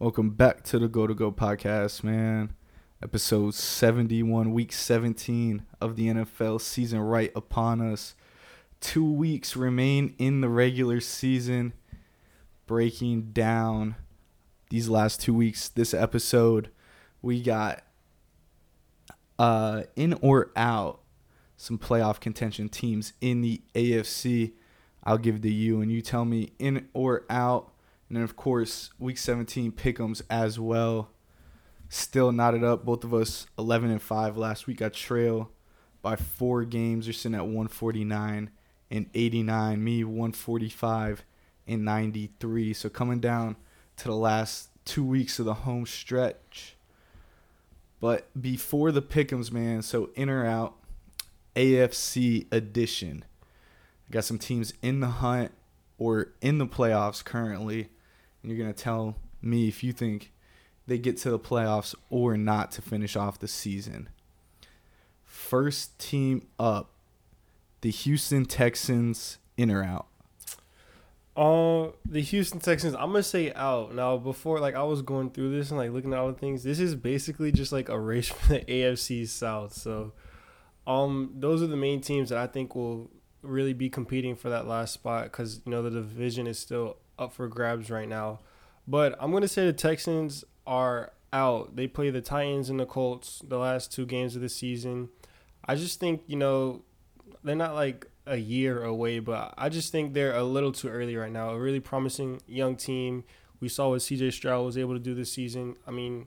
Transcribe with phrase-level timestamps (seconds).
[0.00, 2.54] Welcome back to the Go to Go podcast, man.
[3.02, 8.14] Episode 71, week 17 of the NFL season right upon us.
[8.80, 11.74] Two weeks remain in the regular season.
[12.66, 13.94] Breaking down
[14.70, 16.70] these last two weeks, this episode,
[17.20, 17.82] we got
[19.38, 21.00] uh, in or out
[21.58, 24.52] some playoff contention teams in the AFC.
[25.04, 27.74] I'll give it to you, and you tell me in or out.
[28.10, 31.10] And then, of course, week 17 pick'ems as well.
[31.88, 32.84] Still knotted up.
[32.84, 34.82] Both of us 11 and 5 last week.
[34.82, 35.52] I trail
[36.02, 37.06] by four games.
[37.06, 38.50] You're sitting at 149
[38.90, 39.84] and 89.
[39.84, 41.24] Me 145
[41.68, 42.74] and 93.
[42.74, 43.54] So coming down
[43.98, 46.76] to the last two weeks of the home stretch.
[48.00, 49.82] But before the pick'ems, man.
[49.82, 50.74] So in or out,
[51.54, 53.24] AFC edition.
[54.08, 55.52] I got some teams in the hunt
[55.96, 57.90] or in the playoffs currently,
[58.42, 60.32] and you're gonna tell me if you think
[60.86, 64.08] they get to the playoffs or not to finish off the season.
[65.24, 66.90] First team up,
[67.80, 70.06] the Houston Texans in or out.
[71.36, 72.94] Uh, the Houston Texans.
[72.94, 74.16] I'm gonna say out now.
[74.16, 76.62] Before, like I was going through this and like looking at all the things.
[76.62, 79.72] This is basically just like a race for the AFC South.
[79.72, 80.12] So,
[80.86, 83.10] um, those are the main teams that I think will
[83.42, 87.32] really be competing for that last spot because you know the division is still up
[87.32, 88.40] for grabs right now.
[88.88, 91.76] But I'm gonna say the Texans are out.
[91.76, 95.10] They play the Titans and the Colts the last two games of the season.
[95.64, 96.82] I just think you know
[97.44, 101.16] they're not like a year away, but I just think they're a little too early
[101.16, 101.50] right now.
[101.50, 103.24] A really promising young team.
[103.60, 105.76] We saw what CJ Stroud was able to do this season.
[105.86, 106.26] I mean,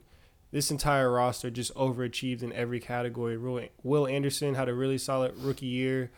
[0.52, 3.36] this entire roster just overachieved in every category.
[3.82, 6.12] Will Anderson had a really solid rookie year.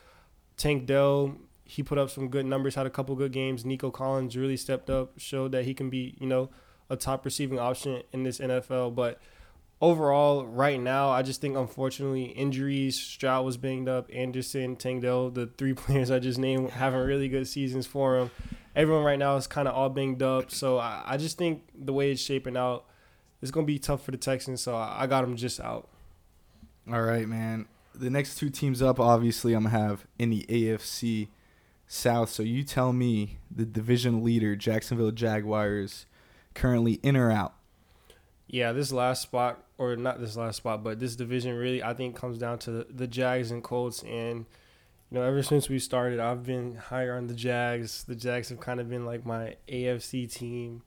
[0.59, 1.37] Tank Dell,
[1.67, 3.65] he put up some good numbers, had a couple good games.
[3.65, 6.49] Nico Collins really stepped up, showed that he can be, you know,
[6.89, 8.95] a top receiving option in this NFL.
[8.95, 9.21] But
[9.81, 12.99] overall, right now, I just think unfortunately injuries.
[12.99, 14.09] Stroud was banged up.
[14.13, 18.31] Anderson, Tank Dell, the three players I just named, having really good seasons for him.
[18.75, 20.51] Everyone right now is kind of all banged up.
[20.51, 22.85] So I, I, just think the way it's shaping out,
[23.41, 24.61] it's gonna be tough for the Texans.
[24.61, 25.89] So I, I got them just out.
[26.91, 27.67] All right, man
[27.99, 31.29] the next two teams up, obviously, I'm gonna have in the AFC
[31.87, 32.31] South.
[32.31, 36.07] So you tell me the division leader, Jacksonville Jaguars,
[36.55, 37.55] currently in or out.
[38.49, 42.17] Yeah, this last spot, or not this last spot, but this division really, I think,
[42.17, 44.03] comes down to the, Jags and Colts.
[44.03, 44.47] And
[45.11, 48.05] you know, ever since we started, I've been higher on the Jags.
[48.05, 50.83] The Jags have kind of been like my AFC team.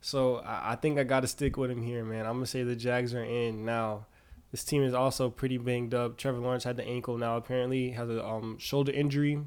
[0.00, 2.26] So I, I think I got to stick with them here, man.
[2.26, 4.06] I'm gonna say the Jags are in now.
[4.52, 6.16] This team is also pretty banged up.
[6.16, 7.36] Trevor Lawrence had the ankle now.
[7.36, 9.44] Apparently, has a um, shoulder injury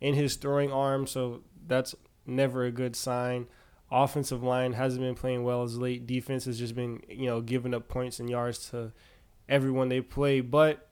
[0.00, 1.94] in his throwing arm, so that's
[2.26, 3.46] never a good sign.
[3.90, 6.06] Offensive line hasn't been playing well as late.
[6.06, 8.92] Defense has just been, you know, giving up points and yards to
[9.48, 10.40] everyone they play.
[10.40, 10.88] But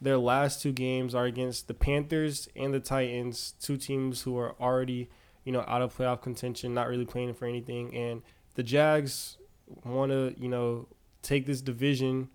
[0.00, 4.56] their last two games are against the Panthers and the Titans, two teams who are
[4.60, 5.08] already,
[5.44, 7.94] you know, out of playoff contention, not really playing for anything.
[7.94, 8.22] And
[8.56, 9.36] the Jags
[9.84, 10.88] want to, you know,
[11.22, 12.30] take this division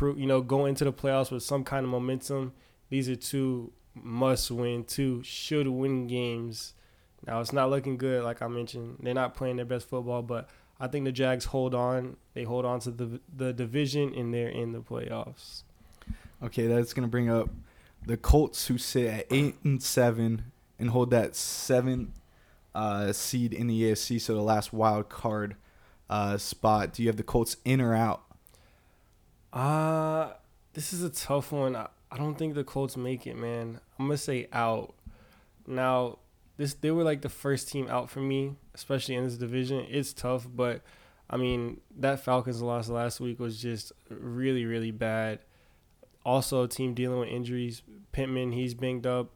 [0.00, 2.52] you know, go into the playoffs with some kind of momentum.
[2.90, 6.74] These are two must win, two should win games.
[7.26, 8.98] Now it's not looking good, like I mentioned.
[9.02, 12.16] They're not playing their best football, but I think the Jags hold on.
[12.34, 15.62] They hold on to the the division, and they're in the playoffs.
[16.42, 17.48] Okay, that's gonna bring up
[18.06, 22.12] the Colts, who sit at eight and seven and hold that seven
[22.74, 25.56] uh, seed in the AFC, so the last wild card
[26.10, 26.92] uh, spot.
[26.92, 28.22] Do you have the Colts in or out?
[29.52, 30.32] Uh
[30.74, 31.76] this is a tough one.
[31.76, 33.80] I, I don't think the Colts make it, man.
[33.98, 34.94] I'm gonna say out.
[35.66, 36.18] Now,
[36.56, 39.86] this they were like the first team out for me, especially in this division.
[39.88, 40.82] It's tough, but
[41.28, 45.40] I mean that Falcons loss last week was just really, really bad.
[46.24, 47.82] Also, a team dealing with injuries.
[48.12, 49.32] Pittman, he's banged up.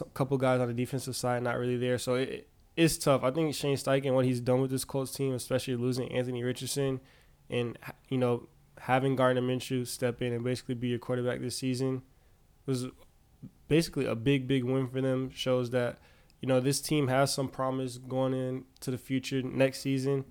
[0.00, 3.22] A couple guys on the defensive side not really there, so it, it's tough.
[3.22, 7.00] I think Shane Steichen, what he's done with this Colts team, especially losing Anthony Richardson,
[7.50, 7.78] and
[8.08, 8.48] you know
[8.80, 12.02] having Gardner Minshew step in and basically be your quarterback this season
[12.66, 12.86] was
[13.68, 15.30] basically a big, big win for them.
[15.30, 15.98] Shows that,
[16.40, 20.24] you know, this team has some promise going into the future next season.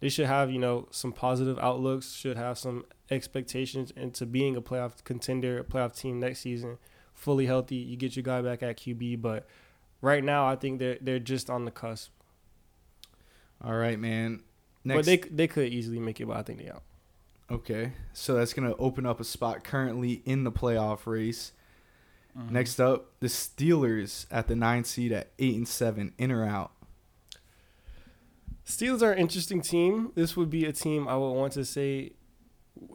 [0.00, 4.62] They should have, you know, some positive outlooks, should have some expectations into being a
[4.62, 6.78] playoff contender, a playoff team next season.
[7.14, 9.48] Fully healthy, you get your guy back at QB, but
[10.00, 12.12] right now I think they're they're just on the cusp.
[13.62, 14.44] All right, man.
[14.84, 14.98] Next.
[14.98, 16.84] But they they could easily make it, but I think they out.
[17.50, 21.52] Okay, so that's gonna open up a spot currently in the playoff race.
[22.36, 22.52] Mm-hmm.
[22.52, 26.72] Next up, the Steelers at the nine seed at eight and seven, in or out.
[28.66, 30.12] Steelers are an interesting team.
[30.14, 32.12] This would be a team I would want to say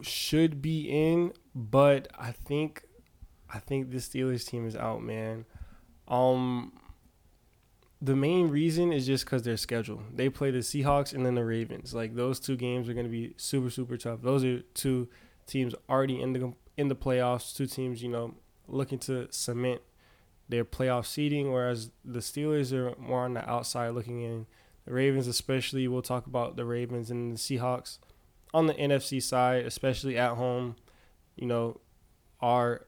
[0.02, 2.84] should be in, but I think
[3.52, 5.46] I think the Steelers team is out, man.
[6.06, 6.72] Um
[8.04, 10.02] the main reason is just because their schedule.
[10.14, 11.94] They play the Seahawks and then the Ravens.
[11.94, 14.20] Like those two games are going to be super super tough.
[14.22, 15.08] Those are two
[15.46, 17.56] teams already in the in the playoffs.
[17.56, 18.34] Two teams, you know,
[18.68, 19.80] looking to cement
[20.50, 24.46] their playoff seeding, whereas the Steelers are more on the outside looking in.
[24.84, 27.98] The Ravens, especially, we'll talk about the Ravens and the Seahawks
[28.52, 30.76] on the NFC side, especially at home.
[31.36, 31.80] You know,
[32.42, 32.86] are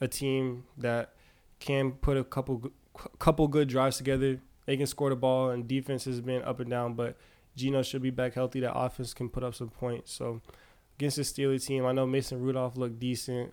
[0.00, 1.14] a team that
[1.58, 2.70] can put a couple
[3.18, 4.40] couple good drives together.
[4.66, 7.16] They can score the ball, and defense has been up and down, but
[7.56, 8.60] Geno should be back healthy.
[8.60, 10.12] That offense can put up some points.
[10.12, 10.40] So
[10.98, 13.52] against the Steelers team, I know Mason Rudolph looked decent,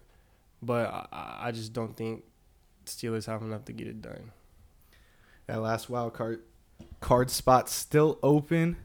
[0.62, 2.24] but I, I just don't think
[2.86, 4.32] Steelers have enough to get it done.
[5.48, 6.44] That last wild card
[7.00, 8.78] card spot still open.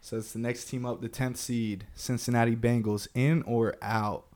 [0.00, 4.26] So it's the next team up, the tenth seed, Cincinnati Bengals, in or out.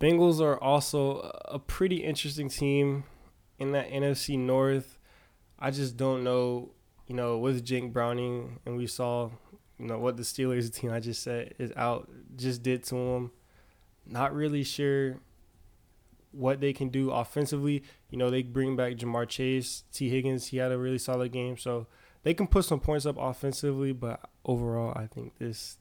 [0.00, 3.04] Bengals are also a pretty interesting team
[3.58, 4.98] in that NFC North.
[5.58, 6.70] I just don't know,
[7.06, 9.30] you know, with Jake Browning, and we saw,
[9.78, 13.30] you know, what the Steelers team I just said is out just did to them.
[14.06, 15.18] Not really sure
[16.32, 17.82] what they can do offensively.
[18.10, 20.48] You know, they bring back Ja'Marr Chase, Tee Higgins.
[20.48, 21.86] He had a really solid game, so
[22.22, 23.92] they can put some points up offensively.
[23.92, 25.78] But overall, I think this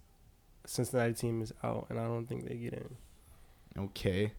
[0.66, 2.96] Cincinnati team is out, and I don't think they get in.
[3.78, 4.34] Okay.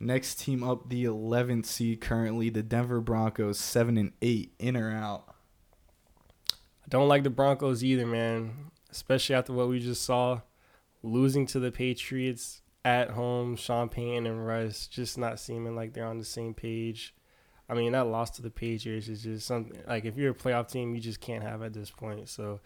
[0.00, 4.90] Next team up, the 11th seed currently, the Denver Broncos, seven and eight, in or
[4.90, 5.34] out.
[6.50, 8.70] I don't like the Broncos either, man.
[8.90, 10.40] Especially after what we just saw,
[11.02, 16.06] losing to the Patriots at home, Sean Payton and Russ just not seeming like they're
[16.06, 17.14] on the same page.
[17.68, 20.70] I mean, that loss to the Patriots is just something like if you're a playoff
[20.70, 22.28] team, you just can't have at this point.
[22.28, 22.60] So,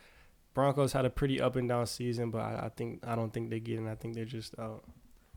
[0.55, 3.51] Broncos had a pretty up and down season, but I, I think I don't think
[3.51, 3.87] they get in.
[3.87, 4.83] I think they're just out.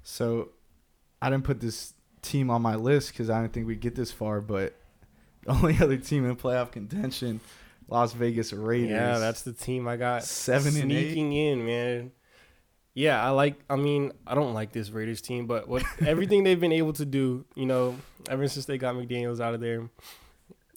[0.01, 0.49] So,
[1.21, 4.11] I didn't put this team on my list because I didn't think we'd get this
[4.11, 4.41] far.
[4.41, 4.75] But
[5.43, 7.39] the only other team in playoff contention,
[7.87, 8.91] Las Vegas Raiders.
[8.91, 12.11] Yeah, that's the team I got seven sneaking in, man.
[12.93, 13.55] Yeah, I like.
[13.69, 17.05] I mean, I don't like this Raiders team, but what everything they've been able to
[17.05, 17.97] do, you know,
[18.29, 19.89] ever since they got McDaniels out of there,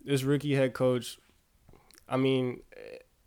[0.05, 1.19] this rookie head coach.
[2.07, 2.61] I mean,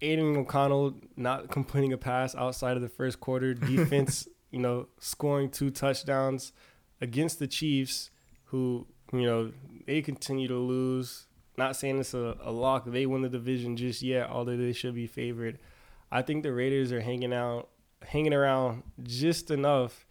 [0.01, 3.53] Aidan O'Connell not completing a pass outside of the first quarter.
[3.55, 6.53] Defense, you know, scoring two touchdowns
[7.01, 8.09] against the Chiefs,
[8.45, 9.51] who you know
[9.85, 11.25] they continue to lose.
[11.57, 12.85] Not saying it's a, a lock.
[12.85, 15.57] They win the division just yet, although they should be favored.
[16.11, 17.69] I think the Raiders are hanging out
[18.05, 20.05] hanging around just enough.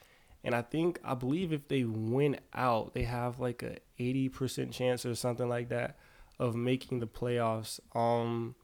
[0.45, 4.73] And I think I believe if they win out, they have like a eighty percent
[4.73, 5.99] chance or something like that
[6.39, 7.81] of making the playoffs.
[7.95, 8.55] Um,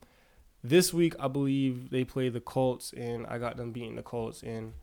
[0.62, 4.42] this week I believe they play the Colts, and I got them beating the Colts.
[4.42, 4.74] And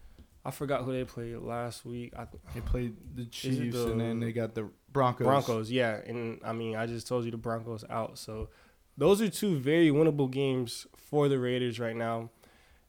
[0.46, 2.14] I forgot who they played last week.
[2.18, 5.26] I, they played the Chiefs, the, and then they got the Broncos.
[5.26, 6.00] Broncos, yeah.
[6.06, 8.18] And I mean, I just told you the Broncos out.
[8.18, 8.50] So
[8.98, 12.30] those are two very winnable games for the Raiders right now.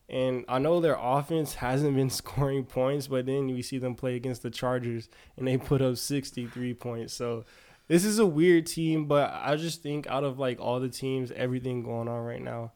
[0.09, 4.17] And I know their offense hasn't been scoring points, but then we see them play
[4.17, 7.15] against the Chargers and they put up 63 points.
[7.15, 7.45] So
[7.89, 11.33] this is a weird team, but I just think out of like all the teams,
[11.33, 12.73] everything going on right now,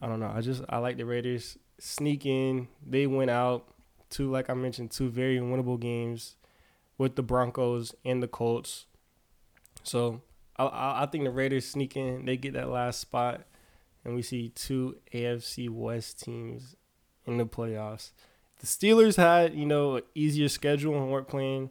[0.00, 0.32] I don't know.
[0.34, 2.68] I just I like the Raiders sneak in.
[2.86, 3.71] They went out
[4.12, 6.36] two, like I mentioned, two very winnable games
[6.98, 8.86] with the Broncos and the Colts.
[9.82, 10.22] So
[10.56, 12.24] I I think the Raiders sneak in.
[12.24, 13.42] They get that last spot
[14.04, 16.76] and we see two AFC West teams
[17.26, 18.10] in the playoffs.
[18.60, 21.70] The Steelers had, you know, an easier schedule and weren't playing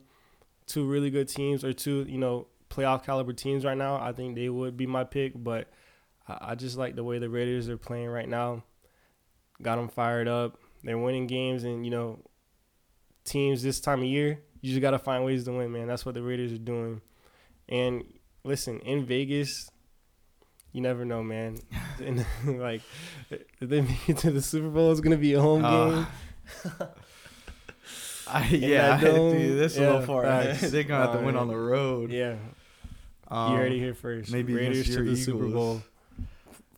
[0.65, 3.95] two really good teams or two, you know, playoff caliber teams right now.
[3.95, 5.69] I think they would be my pick, but
[6.27, 8.63] I just like the way the Raiders are playing right now.
[9.61, 10.57] Got them fired up.
[10.83, 12.19] They're winning games, and you know,
[13.23, 15.87] teams this time of year, you just got to find ways to win, man.
[15.87, 17.01] That's what the Raiders are doing.
[17.67, 18.03] And
[18.43, 19.69] listen, in Vegas,
[20.71, 21.57] you never know, man.
[22.03, 22.25] and,
[22.59, 22.81] like,
[23.29, 26.07] if they make it to the Super Bowl, it's gonna be a home uh, game.
[28.27, 30.23] I, yeah, dude, this yeah, a little far.
[30.23, 32.11] They're gonna have to win on the road.
[32.11, 32.35] Yeah,
[33.27, 34.31] um, you heard it here first.
[34.31, 35.25] Maybe Raiders to the Eagles.
[35.25, 35.83] Super Bowl,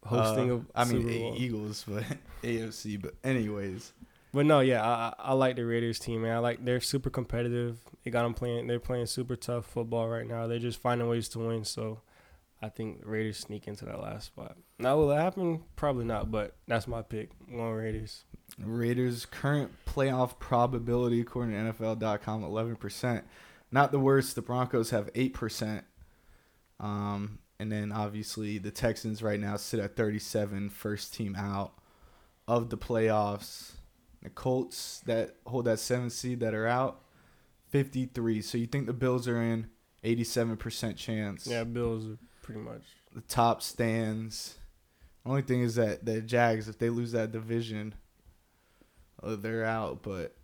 [0.04, 2.04] hosting uh, a I mean Eagles, but
[2.42, 3.00] AFC.
[3.00, 3.92] But anyways,
[4.34, 6.36] but no, yeah, I, I like the Raiders team, man.
[6.36, 7.80] I like they're super competitive.
[8.04, 8.68] They got them playing.
[8.68, 10.48] They're playing super tough football right now.
[10.48, 11.64] They're just finding ways to win.
[11.66, 12.02] So
[12.62, 14.58] I think Raiders sneak into that last spot.
[14.80, 15.64] Now, will it happen?
[15.76, 17.32] Probably not, but that's my pick.
[17.50, 18.24] One Raiders.
[18.60, 23.24] Raiders' current playoff probability, according to NFL.com, 11%.
[23.72, 24.36] Not the worst.
[24.36, 25.84] The Broncos have 8%.
[26.80, 31.74] Um, and then obviously the Texans right now sit at 37, first team out.
[32.48, 33.74] of the playoffs.
[34.24, 37.02] The Colts that hold that seven seed that are out,
[37.70, 38.42] 53.
[38.42, 39.68] So you think the Bills are in
[40.04, 41.46] 87% chance.
[41.46, 42.84] Yeah, Bills are pretty much.
[43.14, 44.56] The top stands.
[45.26, 47.96] Only thing is that the Jags, if they lose that division,
[49.22, 50.04] uh, they're out.
[50.04, 50.36] But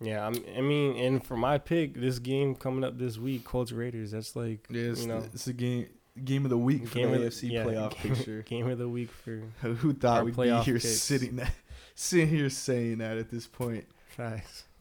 [0.00, 3.72] Yeah, I'm, I mean, and for my pick, this game coming up this week, Colts
[3.72, 4.10] Raiders.
[4.12, 5.24] That's like yeah, it's, You know.
[5.32, 5.88] it's a game
[6.24, 8.42] game of the week for game the AFC yeah, playoff game, picture.
[8.42, 11.00] Game of the week for Who thought we'd be here picks.
[11.00, 11.52] sitting that,
[11.96, 13.86] sitting here saying that at this point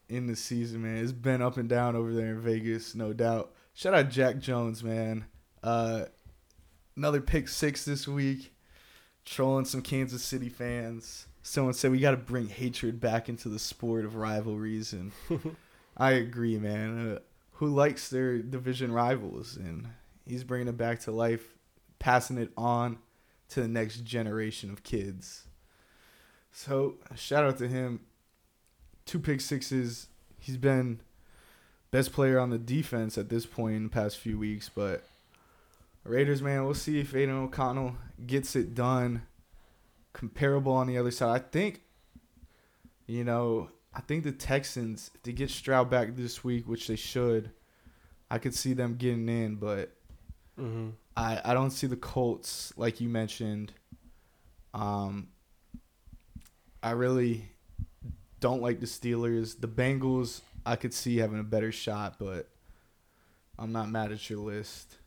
[0.08, 0.98] in the season, man?
[0.98, 3.52] It's been up and down over there in Vegas, no doubt.
[3.74, 5.26] Shout out Jack Jones, man.
[5.64, 6.06] Uh,
[6.96, 8.54] another pick six this week,
[9.26, 11.26] trolling some Kansas City fans.
[11.42, 15.12] Someone said we got to bring hatred back into the sport of rivalries, and
[15.98, 17.16] I agree, man.
[17.16, 17.20] Uh,
[17.54, 19.56] who likes their division rivals?
[19.56, 19.88] And
[20.26, 21.56] he's bringing it back to life,
[22.00, 22.98] passing it on
[23.50, 25.45] to the next generation of kids.
[26.56, 28.00] So shout out to him.
[29.06, 30.08] Two pick sixes.
[30.40, 31.02] He's been
[31.92, 35.04] best player on the defense at this point in the past few weeks, but
[36.06, 39.24] Raiders, man, we'll see if Aidan O'Connell gets it done.
[40.14, 41.42] Comparable on the other side.
[41.42, 41.82] I think,
[43.06, 46.96] you know, I think the Texans, if they get Stroud back this week, which they
[46.96, 47.52] should,
[48.32, 49.92] I could see them getting in, but
[50.58, 53.74] hmm I, I don't see the Colts like you mentioned.
[54.74, 55.30] Um,
[56.86, 57.50] I really
[58.40, 59.60] don't like the Steelers.
[59.60, 62.48] The Bengals I could see having a better shot, but
[63.58, 64.98] I'm not mad at your list.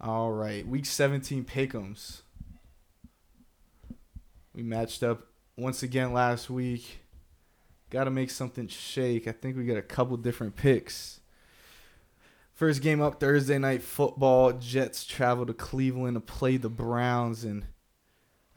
[0.00, 2.22] All right, week 17 pick'ems.
[4.52, 6.98] We matched up once again last week.
[7.88, 9.28] Got to make something shake.
[9.28, 11.20] I think we got a couple different picks.
[12.54, 14.50] First game up Thursday night football.
[14.50, 17.66] Jets travel to Cleveland to play the Browns, and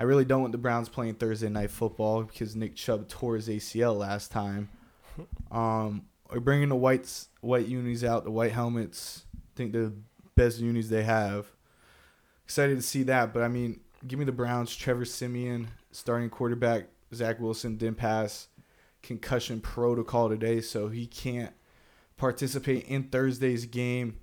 [0.01, 3.47] I really don't want the Browns playing Thursday night football because Nick Chubb tore his
[3.47, 4.69] ACL last time.
[5.51, 9.25] Um, we're bringing the whites, white unis out, the white helmets.
[9.35, 9.93] I think the
[10.35, 11.45] best unis they have.
[12.45, 14.75] Excited to see that, but I mean, give me the Browns.
[14.75, 16.85] Trevor Siemian, starting quarterback.
[17.13, 18.47] Zach Wilson didn't pass
[19.03, 21.53] concussion protocol today, so he can't
[22.17, 24.17] participate in Thursday's game.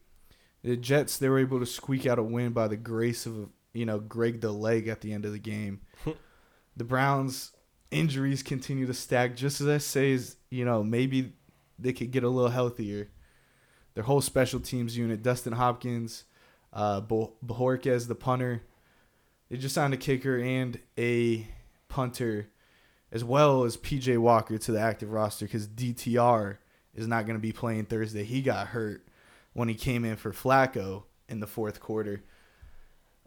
[0.64, 3.86] The Jets they were able to squeak out a win by the grace of you
[3.86, 5.80] know Greg the leg at the end of the game.
[6.76, 7.52] the Browns
[7.90, 9.36] injuries continue to stack.
[9.36, 11.32] Just as I say, is you know maybe
[11.78, 13.08] they could get a little healthier.
[13.94, 16.24] Their whole special teams unit: Dustin Hopkins,
[16.72, 18.62] uh, Bo- Bojorquez, the punter.
[19.48, 21.46] They just signed a kicker and a
[21.88, 22.48] punter,
[23.12, 26.58] as well as PJ Walker to the active roster because DTR
[26.94, 28.24] is not going to be playing Thursday.
[28.24, 29.06] He got hurt
[29.52, 32.24] when he came in for Flacco in the fourth quarter.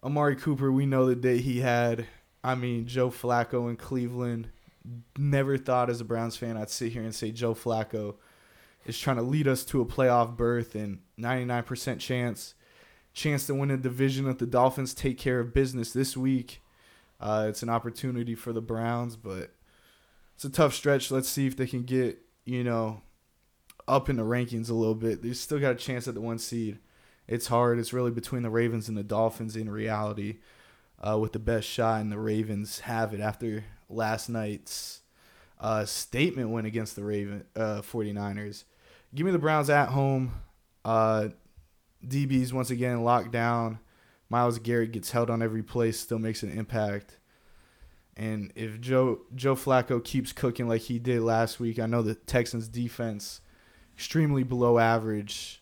[0.04, 2.08] Amari Cooper, we know the day he had.
[2.44, 4.50] I mean, Joe Flacco in Cleveland.
[5.18, 8.16] Never thought as a Browns fan I'd sit here and say Joe Flacco
[8.86, 12.56] is trying to lead us to a playoff berth and 99% chance
[13.14, 16.62] chance to win a division if the Dolphins take care of business this week.
[17.20, 19.54] Uh, it's an opportunity for the Browns, but
[20.36, 21.12] it's a tough stretch.
[21.12, 23.02] Let's see if they can get, you know,
[23.88, 25.22] up in the rankings a little bit.
[25.22, 26.80] They still got a chance at the one seed.
[27.32, 27.80] It's hard.
[27.80, 30.40] It's really between the Ravens and the Dolphins in reality,
[31.00, 35.00] uh, with the best shot, and the Ravens have it after last night's
[35.58, 38.66] uh, statement win against the Raven uh, 49ers.
[39.16, 40.34] Give me the Browns at home.
[40.84, 41.30] Uh,
[42.06, 43.80] DB's once again locked down.
[44.28, 47.18] Myles Garrett gets held on every play, still makes an impact.
[48.18, 52.16] And if Joe Joe Flacco keeps cooking like he did last week, I know the
[52.16, 53.40] Texans defense
[53.96, 55.61] extremely below average,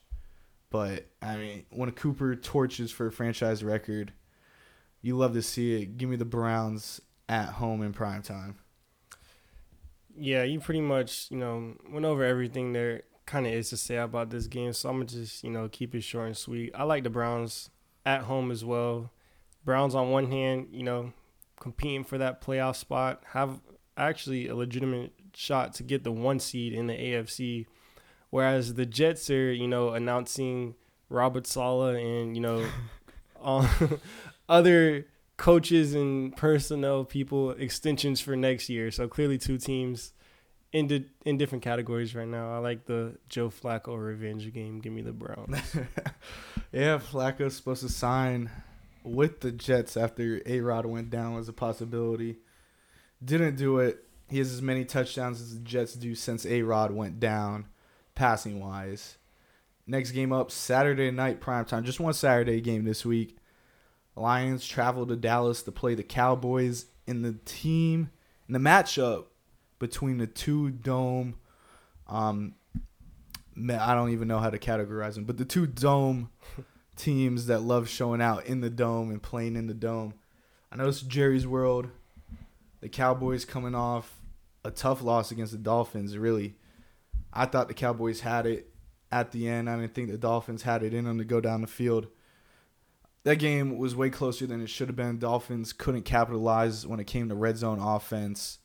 [0.70, 4.14] but I mean, when a Cooper torches for a franchise record,
[5.02, 5.98] you love to see it.
[5.98, 8.56] Give me the Browns at home in prime time.
[10.16, 13.04] Yeah, you pretty much you know went over everything there.
[13.26, 15.94] Kind of is to say about this game, so I'm gonna just you know keep
[15.96, 16.72] it short and sweet.
[16.76, 17.70] I like the Browns
[18.06, 19.12] at home as well.
[19.64, 21.14] Browns on one hand, you know,
[21.60, 23.62] competing for that playoff spot, have
[23.96, 27.68] actually a legitimate shot to get the one seed in the AFC,
[28.30, 30.76] whereas the Jets are you know announcing
[31.10, 32.66] Robert Saleh and you know
[33.42, 33.68] um,
[34.50, 35.06] other
[35.38, 38.92] coaches and personnel people extensions for next year.
[38.92, 40.14] So clearly, two teams
[40.72, 42.54] in di- in different categories right now.
[42.54, 44.80] I like the Joe Flacco revenge game.
[44.80, 45.58] Give me the Browns.
[46.72, 48.50] yeah, Flacco's supposed to sign
[49.04, 52.38] with the Jets after A Rod went down was a possibility.
[53.24, 54.04] Didn't do it.
[54.30, 57.66] He has as many touchdowns as the Jets do since A Rod went down,
[58.20, 59.18] passing wise.
[59.88, 61.84] Next game up, Saturday night primetime.
[61.84, 63.38] Just one Saturday game this week.
[64.14, 68.10] Lions travel to Dallas to play the Cowboys in the team
[68.46, 69.28] And the matchup
[69.80, 71.36] between the two dome,
[72.08, 72.56] um,
[73.58, 76.30] I don't even know how to categorize them, but the two dome
[76.98, 80.14] teams that love showing out in the dome and playing in the dome.
[80.74, 81.88] I know it's Jerry's world.
[82.82, 84.20] The Cowboys coming off
[84.66, 86.18] a tough loss against the Dolphins.
[86.18, 86.56] Really,
[87.34, 88.74] I thought the Cowboys had it
[89.12, 89.70] at the end.
[89.70, 92.08] I didn't think the Dolphins had it in them to go down the field.
[93.24, 95.20] That game was way closer than it should have been.
[95.20, 98.60] Dolphins couldn't capitalize when it came to red zone offense.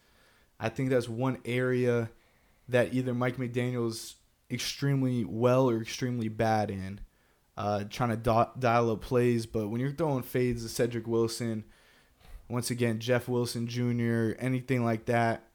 [0.61, 2.11] I think that's one area
[2.69, 4.17] that either Mike McDaniel's
[4.51, 7.01] extremely well or extremely bad in,
[7.57, 9.47] uh, trying to do- dial up plays.
[9.47, 11.65] But when you're throwing fades to Cedric Wilson,
[12.49, 15.49] once again, Jeff Wilson Jr., anything like that,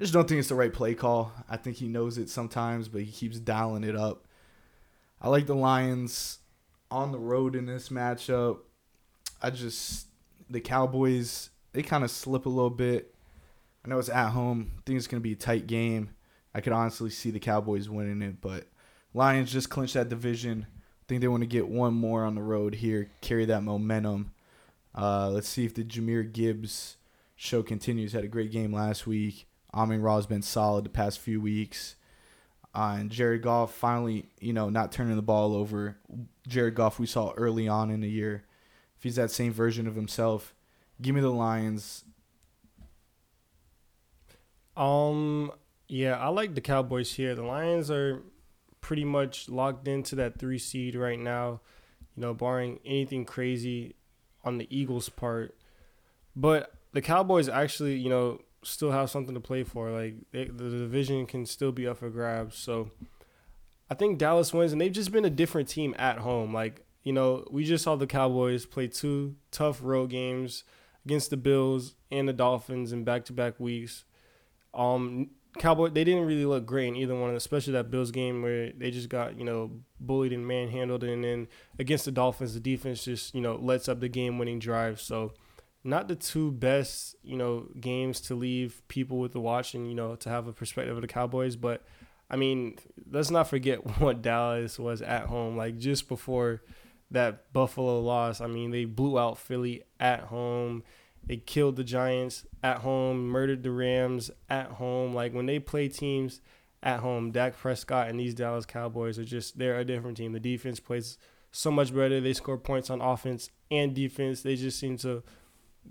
[0.00, 1.32] just don't think it's the right play call.
[1.48, 4.24] I think he knows it sometimes, but he keeps dialing it up.
[5.20, 6.38] I like the Lions
[6.90, 8.60] on the road in this matchup.
[9.42, 10.06] I just
[10.48, 13.14] the Cowboys they kind of slip a little bit.
[13.84, 14.72] I know it's at home.
[14.78, 16.10] I think it's gonna be a tight game.
[16.54, 18.66] I could honestly see the Cowboys winning it, but
[19.14, 20.66] Lions just clinched that division.
[20.70, 24.32] I think they want to get one more on the road here, carry that momentum.
[24.94, 26.96] Uh, let's see if the Jahmyr Gibbs
[27.36, 28.12] show continues.
[28.12, 29.46] Had a great game last week.
[29.74, 31.96] Amon Ra's been solid the past few weeks.
[32.74, 35.96] Uh, and Jared Goff finally, you know, not turning the ball over.
[36.46, 38.44] Jared Goff we saw early on in the year.
[38.96, 40.54] If he's that same version of himself,
[41.00, 42.04] give me the Lions.
[44.76, 45.50] Um,
[45.88, 47.34] yeah, I like the Cowboys here.
[47.34, 48.22] The Lions are
[48.80, 51.60] pretty much locked into that three seed right now.
[52.16, 53.94] You know, barring anything crazy
[54.44, 55.56] on the Eagles' part.
[56.36, 59.90] But the Cowboys actually, you know, still have something to play for.
[59.90, 62.56] Like they, the division can still be up for grabs.
[62.56, 62.90] So
[63.90, 66.52] I think Dallas wins, and they've just been a different team at home.
[66.52, 70.64] Like you know, we just saw the Cowboys play two tough road games
[71.04, 74.04] against the Bills and the Dolphins in back-to-back weeks.
[74.74, 78.70] Um, Cowboy they didn't really look great in either one, especially that Bills game where
[78.72, 83.04] they just got you know bullied and manhandled, and then against the Dolphins, the defense
[83.04, 85.00] just you know lets up the game-winning drive.
[85.00, 85.32] So
[85.82, 89.94] not the two best, you know, games to leave people with the watch and, you
[89.94, 91.56] know, to have a perspective of the Cowboys.
[91.56, 91.84] But
[92.30, 92.78] I mean,
[93.10, 95.56] let's not forget what Dallas was at home.
[95.56, 96.62] Like just before
[97.10, 100.84] that Buffalo loss, I mean, they blew out Philly at home.
[101.26, 105.14] They killed the Giants at home, murdered the Rams at home.
[105.14, 106.40] Like when they play teams
[106.82, 110.32] at home, Dak Prescott and these Dallas Cowboys are just they're a different team.
[110.32, 111.18] The defense plays
[111.52, 112.20] so much better.
[112.20, 114.42] They score points on offense and defense.
[114.42, 115.22] They just seem to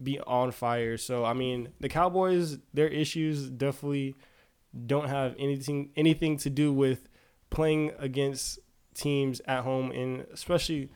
[0.01, 0.97] be on fire.
[0.97, 4.15] So I mean, the Cowboys, their issues definitely
[4.85, 7.09] don't have anything anything to do with
[7.49, 8.59] playing against
[8.93, 10.89] teams at home and especially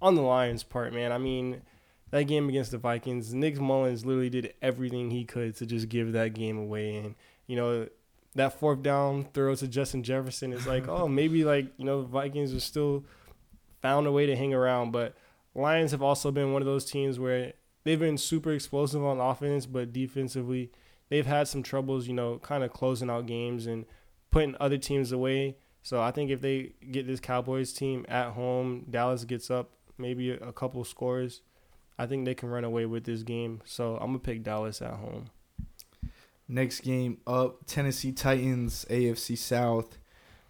[0.00, 1.12] on the Lions part, man.
[1.12, 1.62] I mean,
[2.10, 6.12] that game against the Vikings, Nick Mullens literally did everything he could to just give
[6.12, 7.14] that game away and
[7.46, 7.88] you know,
[8.36, 12.54] that fourth down throw to Justin Jefferson is like, oh, maybe like, you know, Vikings
[12.54, 13.04] are still
[13.82, 15.16] found a way to hang around, but
[15.54, 19.66] Lions have also been one of those teams where they've been super explosive on offense,
[19.66, 20.70] but defensively,
[21.08, 23.86] they've had some troubles, you know, kind of closing out games and
[24.30, 25.56] putting other teams away.
[25.82, 30.30] So I think if they get this Cowboys team at home, Dallas gets up maybe
[30.30, 31.42] a couple scores,
[31.98, 33.60] I think they can run away with this game.
[33.64, 35.30] So I'm gonna pick Dallas at home.
[36.48, 39.98] Next game up, Tennessee Titans, AFC South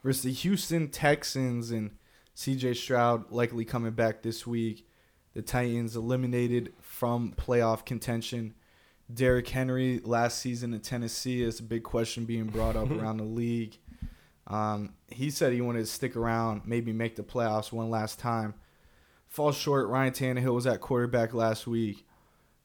[0.03, 1.91] versus the Houston Texans and
[2.37, 4.87] CJ Stroud likely coming back this week.
[5.35, 8.53] The Titans eliminated from playoff contention.
[9.13, 13.25] Derrick Henry last season in Tennessee is a big question being brought up around the
[13.25, 13.79] league.
[14.47, 18.53] Um, he said he wanted to stick around, maybe make the playoffs one last time.
[19.29, 19.89] Falls short.
[19.89, 22.05] Ryan Tannehill was at quarterback last week.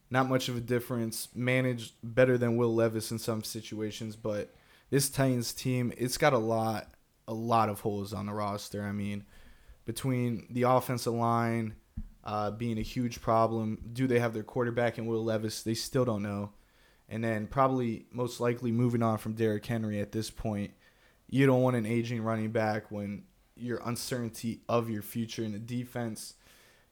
[0.10, 1.30] Not much of a difference.
[1.34, 4.54] Managed better than Will Levis in some situations, but
[4.89, 6.91] this Titans team, it's got a lot,
[7.26, 8.84] a lot of holes on the roster.
[8.84, 9.24] I mean,
[9.86, 11.76] between the offensive line,
[12.26, 13.80] uh, being a huge problem.
[13.94, 15.64] Do they have their quarterback in Will Levis?
[15.64, 16.52] They still don't know.
[17.08, 20.72] And then probably most likely moving on from Derrick Henry at this point.
[21.30, 23.24] You don't want an aging running back when
[23.56, 26.34] your uncertainty of your future in the defense.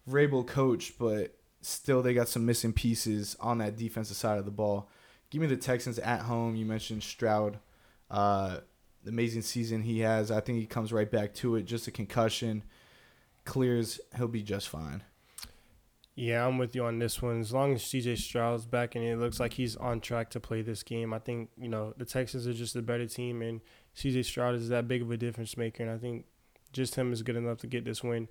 [0.10, 4.52] Vrabel coach, but still they got some missing pieces on that defensive side of the
[4.52, 4.90] ball.
[5.30, 6.56] Give me the Texans at home.
[6.56, 7.58] You mentioned Stroud,
[8.12, 8.58] uh,
[9.08, 10.30] amazing season he has.
[10.30, 11.64] I think he comes right back to it.
[11.64, 12.64] Just a concussion
[13.46, 15.04] clears, he'll be just fine.
[16.16, 17.40] Yeah, I'm with you on this one.
[17.40, 20.62] As long as CJ Stroud's back and it looks like he's on track to play
[20.62, 23.62] this game, I think, you know, the Texans are just a better team and
[23.96, 25.82] CJ Stroud is that big of a difference maker.
[25.82, 26.26] And I think
[26.72, 28.28] just him is good enough to get this win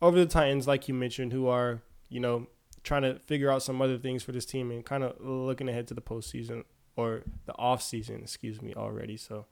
[0.00, 2.46] over the Titans, like you mentioned, who are, you know,
[2.82, 5.86] trying to figure out some other things for this team and kind of looking ahead
[5.88, 6.64] to the postseason
[6.96, 9.16] or the off season, excuse me, already.
[9.16, 9.46] So,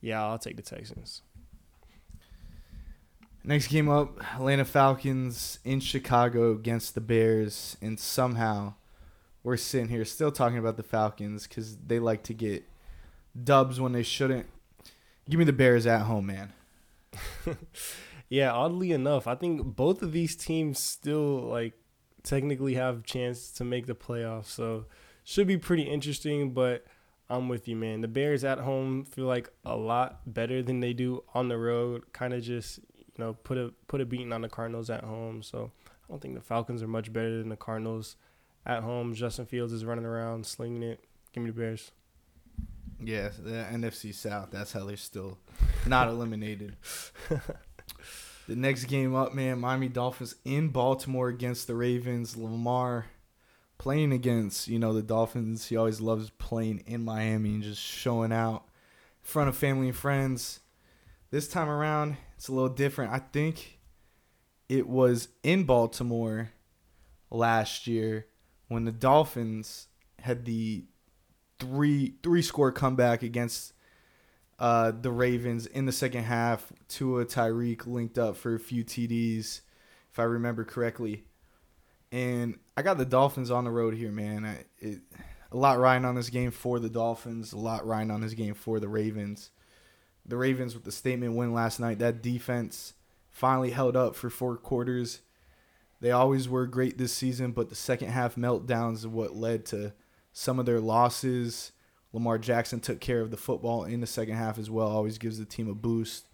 [0.00, 1.22] yeah, I'll take the Texans.
[3.42, 8.74] Next game up, Atlanta Falcons in Chicago against the Bears, and somehow
[9.42, 12.64] we're sitting here still talking about the Falcons because they like to get
[13.42, 14.46] dubs when they shouldn't.
[15.28, 16.52] Give me the Bears at home, man.
[18.28, 21.72] yeah, oddly enough, I think both of these teams still like
[22.22, 24.84] technically have chance to make the playoffs, so
[25.24, 26.52] should be pretty interesting.
[26.52, 26.84] But
[27.30, 28.02] I'm with you, man.
[28.02, 32.12] The Bears at home feel like a lot better than they do on the road.
[32.12, 32.80] Kind of just
[33.20, 35.42] you know put a put a beating on the Cardinals at home.
[35.42, 38.16] So I don't think the Falcons are much better than the Cardinals
[38.64, 39.14] at home.
[39.14, 41.04] Justin Fields is running around slinging it.
[41.34, 41.92] Give me the Bears.
[43.02, 44.50] Yeah, the NFC South.
[44.50, 45.36] That's how they're still
[45.86, 46.76] not eliminated.
[47.28, 52.38] the next game up, man, Miami Dolphins in Baltimore against the Ravens.
[52.38, 53.06] Lamar
[53.76, 55.68] playing against, you know, the Dolphins.
[55.68, 58.64] He always loves playing in Miami and just showing out
[59.22, 60.60] in front of family and friends.
[61.30, 63.12] This time around, it's a little different.
[63.12, 63.80] I think
[64.66, 66.52] it was in Baltimore
[67.30, 68.28] last year
[68.68, 69.88] when the Dolphins
[70.20, 70.86] had the
[71.58, 73.74] three three score comeback against
[74.58, 76.72] uh, the Ravens in the second half.
[76.88, 79.60] Tua Tyreek linked up for a few TDs,
[80.10, 81.24] if I remember correctly.
[82.10, 84.46] And I got the Dolphins on the road here, man.
[84.46, 85.00] I, it,
[85.52, 88.54] a lot riding on this game for the Dolphins, a lot riding on this game
[88.54, 89.50] for the Ravens.
[90.30, 91.98] The Ravens with the statement win last night.
[91.98, 92.94] That defense
[93.30, 95.22] finally held up for four quarters.
[96.00, 99.92] They always were great this season, but the second half meltdowns are what led to
[100.32, 101.72] some of their losses.
[102.12, 104.86] Lamar Jackson took care of the football in the second half as well.
[104.86, 106.26] Always gives the team a boost.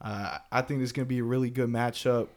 [0.00, 2.28] Uh, I think is going to be a really good matchup.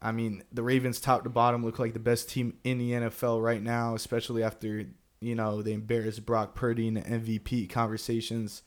[0.00, 3.42] I mean, the Ravens top to bottom look like the best team in the NFL
[3.42, 4.84] right now, especially after,
[5.20, 8.62] you know, they embarrassed Brock Purdy in the MVP conversations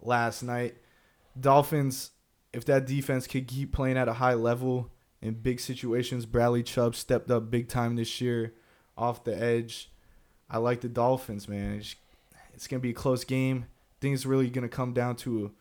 [0.00, 0.76] last night.
[1.38, 2.10] Dolphins,
[2.52, 4.90] if that defense could keep playing at a high level
[5.22, 8.54] in big situations, Bradley Chubb stepped up big time this year
[8.96, 9.90] off the edge.
[10.48, 11.74] I like the Dolphins, man.
[11.74, 11.94] It's,
[12.52, 13.66] it's gonna be a close game.
[13.68, 15.52] I think it's really gonna come down to,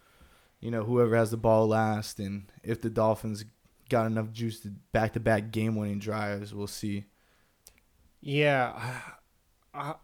[0.59, 3.45] you know, whoever has the ball last, and if the Dolphins
[3.89, 7.05] got enough juice to back to back game winning drives, we'll see.
[8.21, 9.01] Yeah,
[9.73, 9.95] I,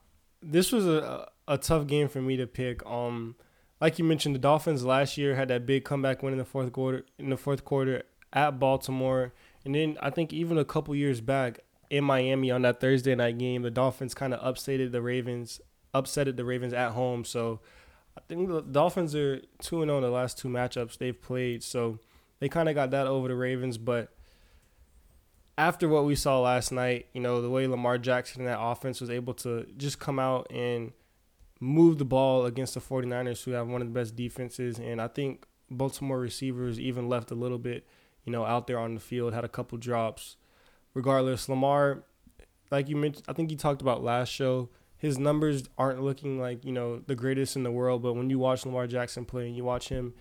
[0.41, 2.85] this was a a tough game for me to pick.
[2.85, 3.35] Um,
[3.81, 6.71] like you mentioned, the Dolphins last year had that big comeback win in the fourth
[6.71, 7.05] quarter.
[7.19, 9.33] In the fourth quarter at Baltimore,
[9.63, 13.37] and then I think even a couple years back, in Miami on that Thursday night
[13.37, 15.61] game, the Dolphins kind of upsetted the Ravens,
[15.93, 17.23] upsetted the Ravens at home.
[17.23, 17.59] So
[18.17, 21.63] I think the Dolphins are 2 and 0 the last two matchups they've played.
[21.63, 21.99] So
[22.39, 23.77] they kind of got that over the Ravens.
[23.77, 24.13] But
[25.57, 28.99] after what we saw last night, you know, the way Lamar Jackson and that offense
[28.99, 30.91] was able to just come out and
[31.59, 34.79] move the ball against the 49ers, who have one of the best defenses.
[34.79, 37.85] And I think Baltimore receivers even left a little bit,
[38.23, 40.37] you know, out there on the field, had a couple drops
[40.95, 42.03] regardless, Lamar,
[42.71, 44.69] like you mentioned, I think you talked about last show.
[44.97, 48.39] His numbers aren't looking like you know the greatest in the world, but when you
[48.39, 50.15] watch Lamar Jackson play and you watch him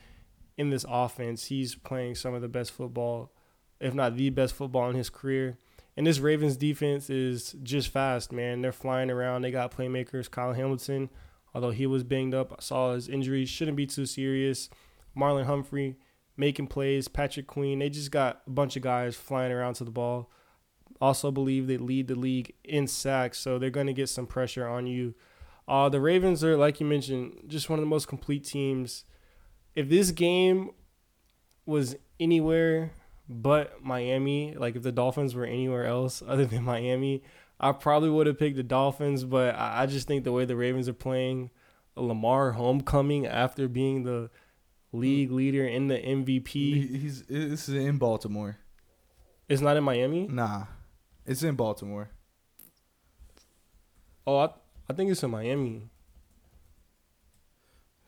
[0.58, 3.32] in this offense, he's playing some of the best football,
[3.80, 5.56] if not the best football in his career.
[5.96, 8.62] And this Ravens defense is just fast, man.
[8.62, 9.42] They're flying around.
[9.42, 10.30] They got playmakers.
[10.30, 11.08] Kyle Hamilton,
[11.54, 14.68] although he was banged up, I saw his injuries shouldn't be too serious.
[15.16, 15.96] Marlon Humphrey
[16.36, 17.06] making plays.
[17.06, 17.78] Patrick Queen.
[17.78, 20.30] They just got a bunch of guys flying around to the ball
[21.00, 24.66] also believe they lead the league in sacks, so they're going to get some pressure
[24.66, 25.14] on you.
[25.66, 29.04] Uh, the Ravens are, like you mentioned, just one of the most complete teams.
[29.74, 30.70] If this game
[31.66, 32.92] was anywhere
[33.28, 37.22] but Miami, like if the Dolphins were anywhere else other than Miami,
[37.58, 39.24] I probably would have picked the Dolphins.
[39.24, 41.50] But I just think the way the Ravens are playing,
[41.96, 44.30] Lamar homecoming after being the
[44.92, 45.34] league mm.
[45.34, 46.44] leader in the MVP.
[46.44, 48.58] He's this is in Baltimore.
[49.48, 50.26] It's not in Miami.
[50.26, 50.64] Nah,
[51.26, 52.10] it's in Baltimore.
[54.26, 54.48] Oh, I,
[54.88, 55.90] I think it's in Miami.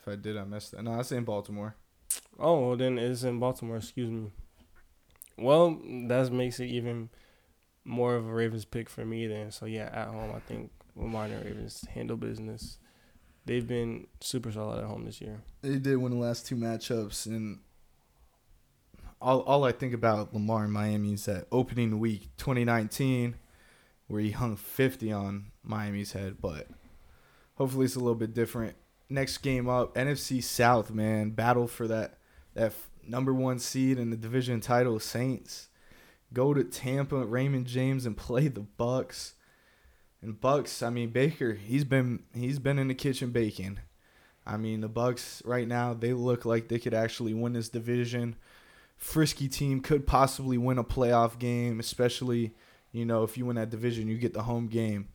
[0.00, 0.82] If I did, I messed that.
[0.82, 1.76] No, it's in Baltimore.
[2.38, 3.76] Oh, well, then it's in Baltimore.
[3.76, 4.30] Excuse me.
[5.38, 7.10] Well, that makes it even
[7.84, 9.50] more of a Ravens pick for me then.
[9.50, 12.78] So yeah, at home, I think Lamar and Ravens handle business.
[13.44, 15.40] They've been super solid at home this year.
[15.62, 17.60] They did win the last two matchups, and
[19.20, 23.36] all all I think about Lamar in Miami is that opening week 2019,
[24.08, 26.38] where he hung 50 on Miami's head.
[26.40, 26.66] But
[27.54, 28.74] hopefully, it's a little bit different.
[29.08, 32.18] Next game up, NFC South, man, battle for that
[32.54, 32.72] that
[33.08, 34.98] number one seed in the division title.
[35.00, 35.68] Saints
[36.32, 39.32] go to Tampa, Raymond James, and play the Bucs.
[40.22, 43.80] And Bucs, I mean Baker, he's been he's been in the kitchen baking.
[44.46, 48.36] I mean the Bucs right now they look like they could actually win this division.
[48.96, 52.54] Frisky team could possibly win a playoff game, especially
[52.92, 55.08] you know if you win that division, you get the home game.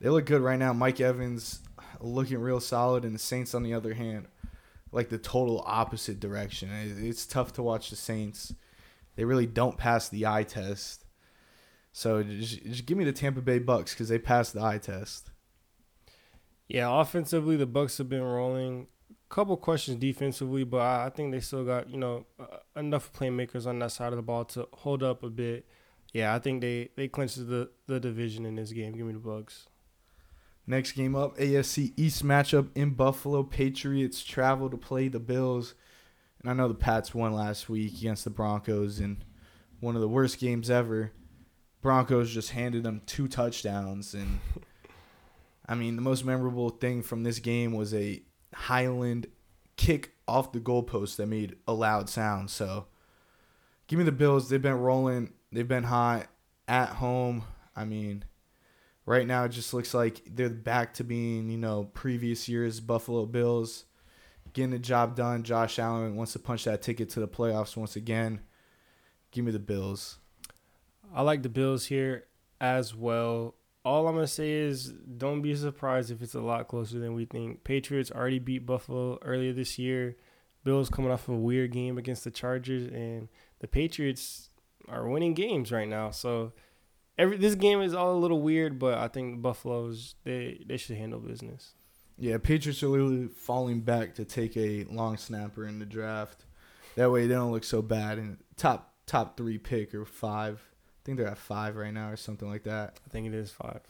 [0.00, 0.72] They look good right now.
[0.72, 1.60] Mike Evans
[2.00, 4.26] looking real solid, and the Saints on the other hand,
[4.94, 6.70] like the total opposite direction.
[6.72, 8.54] It's tough to watch the Saints.
[9.16, 11.04] They really don't pass the eye test.
[11.92, 15.30] So just, just give me the Tampa Bay Bucs because they passed the eye test.
[16.68, 18.86] Yeah, offensively the Bucs have been rolling.
[19.28, 23.80] Couple questions defensively, but I, think they still got you know uh, enough playmakers on
[23.80, 25.66] that side of the ball to hold up a bit.
[26.12, 28.92] Yeah, I think they they clinched the the division in this game.
[28.92, 29.66] Give me the Bucs.
[30.66, 33.42] Next game up, AFC East matchup in Buffalo.
[33.42, 35.74] Patriots travel to play the Bills.
[36.40, 39.22] And I know the Pats won last week against the Broncos in
[39.80, 41.12] one of the worst games ever.
[41.82, 44.40] Broncos just handed them two touchdowns and
[45.68, 48.22] I mean the most memorable thing from this game was a
[48.70, 49.26] Ryland
[49.76, 52.50] kick off the goalpost that made a loud sound.
[52.50, 52.86] So
[53.86, 54.48] give me the Bills.
[54.48, 55.32] They've been rolling.
[55.52, 56.28] They've been hot
[56.66, 57.44] at home.
[57.76, 58.24] I mean,
[59.06, 63.26] right now it just looks like they're back to being, you know, previous years Buffalo
[63.26, 63.84] Bills
[64.52, 65.42] getting the job done.
[65.42, 68.40] Josh Allen wants to punch that ticket to the playoffs once again.
[69.30, 70.18] Give me the Bills.
[71.14, 72.26] I like the Bills here
[72.60, 73.54] as well.
[73.84, 77.26] All I'm gonna say is don't be surprised if it's a lot closer than we
[77.26, 77.64] think.
[77.64, 80.16] Patriots already beat Buffalo earlier this year.
[80.62, 84.48] Bills coming off of a weird game against the Chargers, and the Patriots
[84.88, 86.10] are winning games right now.
[86.10, 86.52] So
[87.18, 90.76] every this game is all a little weird, but I think the Buffalo's they they
[90.76, 91.74] should handle business.
[92.16, 96.44] Yeah, Patriots are literally falling back to take a long snapper in the draft.
[96.94, 98.18] That way they don't look so bad.
[98.18, 100.62] And top top three pick or five.
[100.86, 102.98] I think they're at five right now or something like that.
[103.04, 103.80] I think it is five.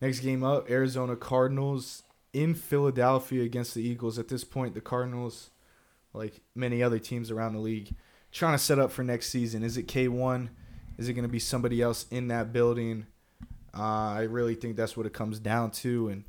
[0.00, 4.18] Next game up, Arizona Cardinals in Philadelphia against the Eagles.
[4.18, 5.50] At this point, the Cardinals,
[6.12, 7.94] like many other teams around the league,
[8.30, 9.62] trying to set up for next season.
[9.62, 10.50] Is it K one?
[10.98, 13.06] Is it going to be somebody else in that building?
[13.72, 16.24] Uh, I really think that's what it comes down to, and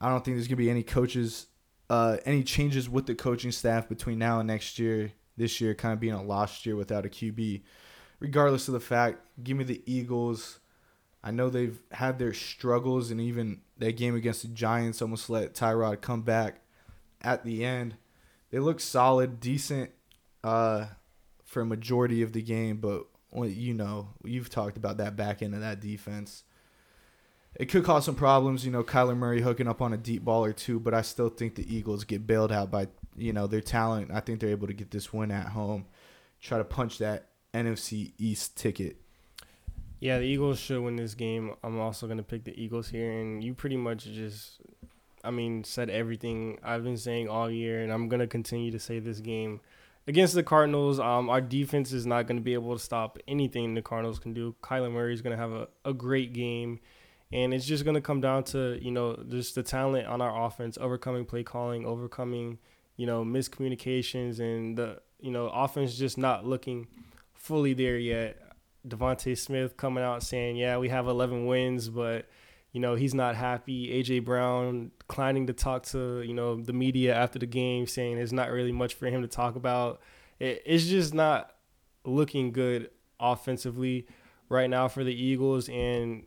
[0.00, 1.46] I don't think there's going to be any coaches,
[1.90, 5.12] uh, any changes with the coaching staff between now and next year.
[5.36, 7.62] This year, kind of being a lost year without a QB.
[8.18, 10.58] Regardless of the fact, give me the Eagles.
[11.22, 15.54] I know they've had their struggles, and even that game against the Giants almost let
[15.54, 16.62] Tyrod come back
[17.22, 17.96] at the end.
[18.50, 19.90] They look solid, decent
[20.42, 20.86] uh,
[21.44, 23.06] for a majority of the game, but
[23.44, 26.44] you know, you've talked about that back end of that defense.
[27.54, 30.44] It could cause some problems, you know, Kyler Murray hooking up on a deep ball
[30.44, 33.60] or two, but I still think the Eagles get bailed out by, you know, their
[33.60, 34.10] talent.
[34.12, 35.86] I think they're able to get this win at home,
[36.40, 38.96] try to punch that NFC East ticket.
[40.00, 41.54] Yeah, the Eagles should win this game.
[41.64, 44.60] I'm also going to pick the Eagles here, and you pretty much just,
[45.24, 48.78] I mean, said everything I've been saying all year, and I'm going to continue to
[48.78, 49.60] say this game
[50.08, 53.74] against the Cardinals, um, our defense is not going to be able to stop anything
[53.74, 54.56] the Cardinals can do.
[54.62, 56.80] Kyler Murray is going to have a, a great game.
[57.30, 60.46] And it's just going to come down to, you know, just the talent on our
[60.46, 62.58] offense, overcoming play calling, overcoming,
[62.96, 66.88] you know, miscommunications and the, you know, offense just not looking
[67.34, 68.38] fully there yet.
[68.88, 72.26] DeVonta Smith coming out saying, yeah, we have 11 wins, but,
[72.78, 73.88] you know, he's not happy.
[73.88, 78.32] AJ Brown declining to talk to, you know, the media after the game, saying there's
[78.32, 80.00] not really much for him to talk about.
[80.38, 81.56] It, it's just not
[82.04, 84.06] looking good offensively
[84.48, 85.68] right now for the Eagles.
[85.68, 86.26] And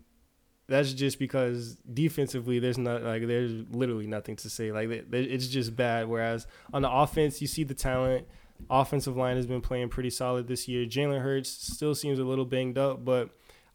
[0.67, 4.73] that's just because defensively, there's not like there's literally nothing to say.
[4.73, 6.09] Like it's just bad.
[6.09, 8.27] Whereas on the offense, you see the talent.
[8.69, 10.85] Offensive line has been playing pretty solid this year.
[10.85, 13.29] Jalen Hurts still seems a little banged up, but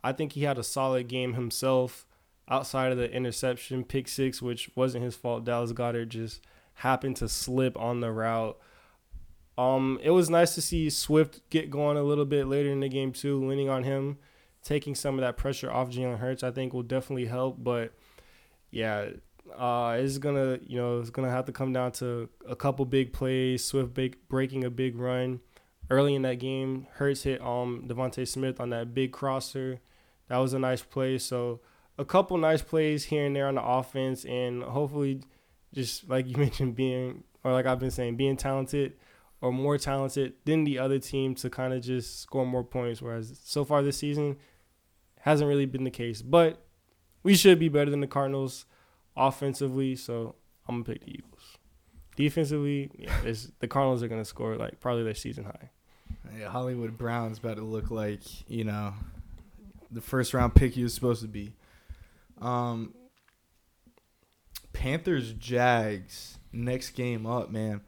[0.05, 2.07] I think he had a solid game himself
[2.49, 5.45] outside of the interception, pick six, which wasn't his fault.
[5.45, 6.41] Dallas Goedert just
[6.75, 8.57] happened to slip on the route.
[9.59, 12.89] Um, it was nice to see Swift get going a little bit later in the
[12.89, 14.19] game too, leaning on him,
[14.63, 16.43] taking some of that pressure off Jalen Hurts.
[16.43, 17.57] I think will definitely help.
[17.63, 17.93] But
[18.71, 19.09] yeah,
[19.57, 23.13] uh, it's gonna you know it's gonna have to come down to a couple big
[23.13, 23.65] plays.
[23.65, 25.41] Swift breaking a big run
[25.89, 26.87] early in that game.
[26.95, 29.81] Hurts hit um DeVonta Smith on that big crosser.
[30.29, 31.17] That was a nice play.
[31.17, 31.61] So
[31.99, 35.23] a couple nice plays here and there on the offense, and hopefully,
[35.73, 38.95] just like you mentioned, being or like I've been saying, being talented
[39.41, 43.01] or more talented than the other team to kind of just score more points.
[43.01, 44.37] Whereas so far this season
[45.21, 46.65] hasn't really been the case, but
[47.23, 48.67] we should be better than the Cardinals
[49.17, 49.97] offensively.
[49.97, 50.35] So
[50.69, 51.59] I'm gonna pick the Eagles.
[52.17, 53.17] Defensively, yeah,
[53.61, 55.71] the Cardinals are gonna score like probably their season high.
[56.39, 58.95] Yeah, Hollywood Brown's about to look like you know
[59.91, 61.55] the first round pick he was supposed to be.
[62.41, 62.95] Um,
[64.73, 67.81] Panthers Jags next game up, man.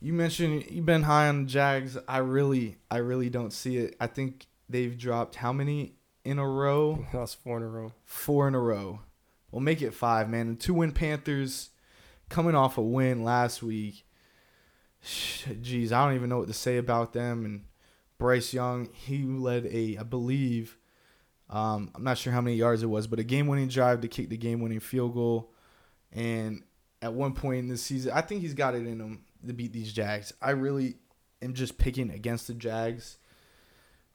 [0.00, 1.96] You mentioned you've been high on the Jags.
[2.06, 3.96] I really, I really don't see it.
[4.00, 7.06] I think they've dropped how many in a row?
[7.12, 7.92] Lost four in a row.
[8.04, 9.00] Four in a row.
[9.50, 10.50] We'll make it five, man.
[10.50, 11.70] The two win Panthers
[12.28, 14.04] coming off a win last week.
[15.04, 17.44] Jeez, I don't even know what to say about them.
[17.44, 17.64] And
[18.18, 20.76] Bryce Young, he led a, I believe,
[21.48, 24.08] um, I'm not sure how many yards it was, but a game winning drive to
[24.08, 25.52] kick the game winning field goal.
[26.12, 26.62] And
[27.02, 29.72] at one point in this season, I think he's got it in him to beat
[29.72, 30.32] these Jags.
[30.42, 30.96] I really
[31.42, 33.18] am just picking against the Jags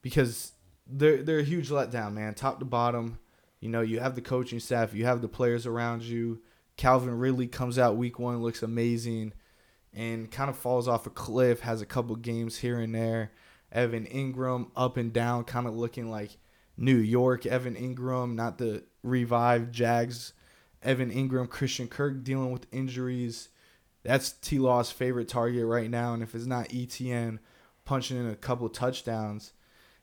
[0.01, 0.51] because
[0.87, 2.33] they're they're a huge letdown, man.
[2.33, 3.19] Top to bottom,
[3.59, 6.41] you know, you have the coaching staff, you have the players around you.
[6.77, 9.33] Calvin Ridley comes out week one, looks amazing,
[9.93, 11.61] and kind of falls off a cliff.
[11.61, 13.31] Has a couple games here and there.
[13.71, 16.31] Evan Engram up and down, kind of looking like
[16.81, 20.33] New York Evan Engram, not the revived Jags.
[20.81, 23.49] Evan Engram, Christian Kirk dealing with injuries.
[24.03, 26.15] That's T Law's favorite target right now.
[26.15, 27.37] And if it's not ETN
[27.85, 29.53] punching in a couple touchdowns,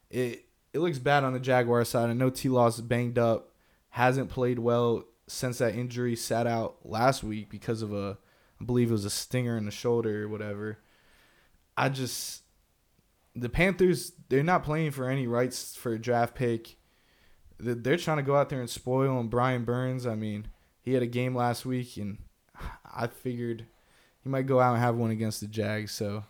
[0.09, 2.11] it it looks bad on the Jaguar side.
[2.11, 3.55] I know T Law's banged up,
[3.91, 8.19] hasn't played well since that injury sat out last week because of a
[8.61, 10.79] I believe it was a stinger in the shoulder or whatever.
[11.77, 12.43] I just
[13.41, 16.77] the Panthers they're not playing for any rights for a draft pick.
[17.59, 20.07] They're trying to go out there and spoil and Brian Burns.
[20.07, 20.49] I mean,
[20.81, 22.19] he had a game last week and
[22.95, 23.67] I figured
[24.23, 25.93] he might go out and have one against the Jags.
[25.93, 26.25] So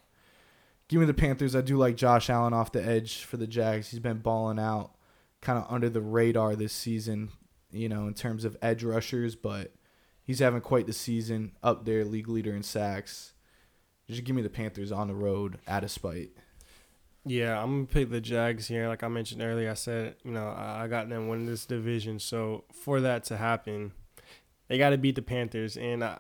[0.89, 1.55] give me the Panthers.
[1.55, 3.91] I do like Josh Allen off the edge for the Jags.
[3.91, 4.93] He's been balling out
[5.41, 7.31] kind of under the radar this season,
[7.71, 9.73] you know, in terms of edge rushers, but
[10.23, 13.35] he's having quite the season up there, league leader in sacks.
[14.09, 16.31] Just give me the Panthers on the road at a spite.
[17.29, 18.89] Yeah, I'm gonna pick the Jags here.
[18.89, 22.19] Like I mentioned earlier, I said you know I got them winning this division.
[22.19, 23.93] So for that to happen,
[24.69, 26.19] they got to beat the Panthers, and I,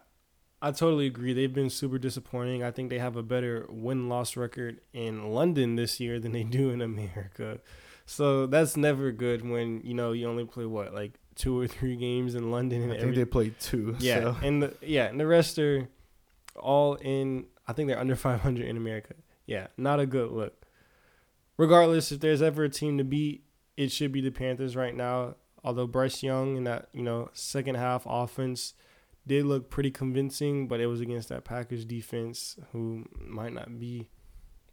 [0.60, 1.32] I totally agree.
[1.32, 2.62] They've been super disappointing.
[2.62, 6.44] I think they have a better win loss record in London this year than they
[6.44, 7.60] do in America.
[8.04, 11.96] So that's never good when you know you only play what like two or three
[11.96, 12.82] games in London.
[12.82, 13.96] And I think every, they played two.
[14.00, 14.36] Yeah, so.
[14.42, 15.88] and the yeah, and the rest are
[16.54, 17.46] all in.
[17.66, 19.14] I think they're under 500 in America.
[19.46, 20.57] Yeah, not a good look
[21.58, 23.44] regardless, if there's ever a team to beat,
[23.76, 25.34] it should be the Panthers right now.
[25.62, 28.72] Although Bryce Young in that you know second half offense
[29.26, 34.08] did look pretty convincing, but it was against that Packers defense who might not be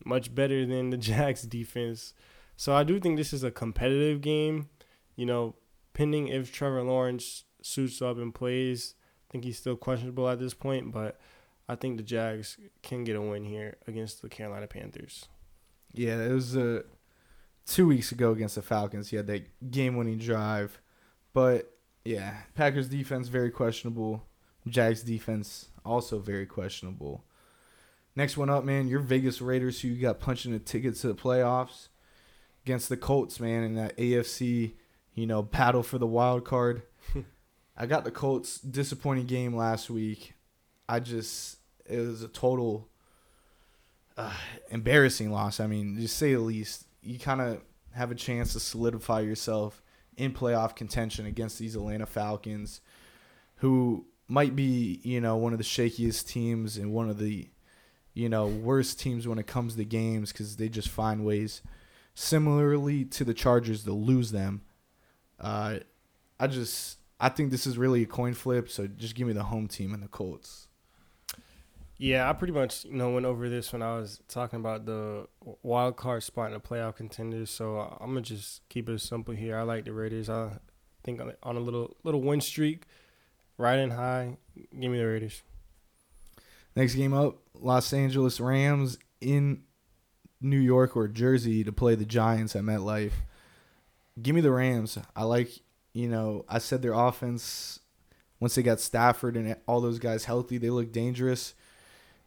[0.06, 2.13] much better than the Jags defense.
[2.56, 4.69] So I do think this is a competitive game.
[5.17, 5.56] You know,
[5.93, 8.95] pending if Trevor Lawrence suits up and plays.
[9.30, 11.19] I think he's still questionable at this point, but
[11.67, 15.28] I think the Jags can get a win here against the Carolina Panthers.
[15.97, 16.81] Yeah, it was uh,
[17.65, 19.10] two weeks ago against the Falcons.
[19.10, 20.79] He had that game-winning drive,
[21.34, 21.71] but
[22.03, 24.23] yeah, Packers defense very questionable.
[24.67, 27.23] Jags defense also very questionable.
[28.15, 31.15] Next one up, man, your Vegas Raiders, who you got punching a ticket to the
[31.15, 31.89] playoffs
[32.65, 34.73] against the Colts, man, in that AFC,
[35.13, 36.84] you know, battle for the wild card.
[37.77, 40.34] I got the Colts disappointing game last week.
[40.88, 42.88] I just it was a total
[44.17, 44.34] uh,
[44.69, 45.60] embarrassing loss.
[45.60, 46.86] I mean, just say the least.
[47.01, 47.62] You kind of
[47.93, 49.82] have a chance to solidify yourself
[50.17, 52.82] in playoff contention against these Atlanta Falcons,
[53.58, 57.49] who might be, you know, one of the shakiest teams and one of the,
[58.13, 61.62] you know, worst teams when it comes to games because they just find ways,
[62.13, 64.62] similarly to the Chargers, to lose them.
[65.39, 65.80] Uh,
[66.39, 68.69] I just, I think this is really a coin flip.
[68.69, 70.64] So just give me the home team and the Colts.
[71.97, 75.27] Yeah, I pretty much you know went over this when I was talking about the
[75.63, 77.49] wild card spot in the playoff contenders.
[77.49, 79.58] So uh, I'm gonna just keep it simple here.
[79.58, 80.29] I like the Raiders.
[80.29, 80.58] I
[81.03, 82.84] think on a little little win streak,
[83.58, 84.38] riding high.
[84.77, 85.41] Give me the Raiders.
[86.75, 89.63] Next game up, Los Angeles Rams in
[90.41, 93.13] New York or Jersey to play the Giants at MetLife.
[94.21, 94.98] Give me the Rams.
[95.15, 95.52] I like,
[95.93, 97.79] you know, I said their offense
[98.41, 101.54] once they got Stafford and all those guys healthy, they look dangerous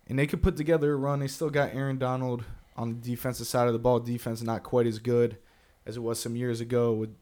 [0.08, 1.20] and they could put together a run.
[1.20, 2.44] They still got Aaron Donald
[2.76, 4.00] on the defensive side of the ball.
[4.00, 5.36] Defense not quite as good
[5.84, 7.14] as it was some years ago with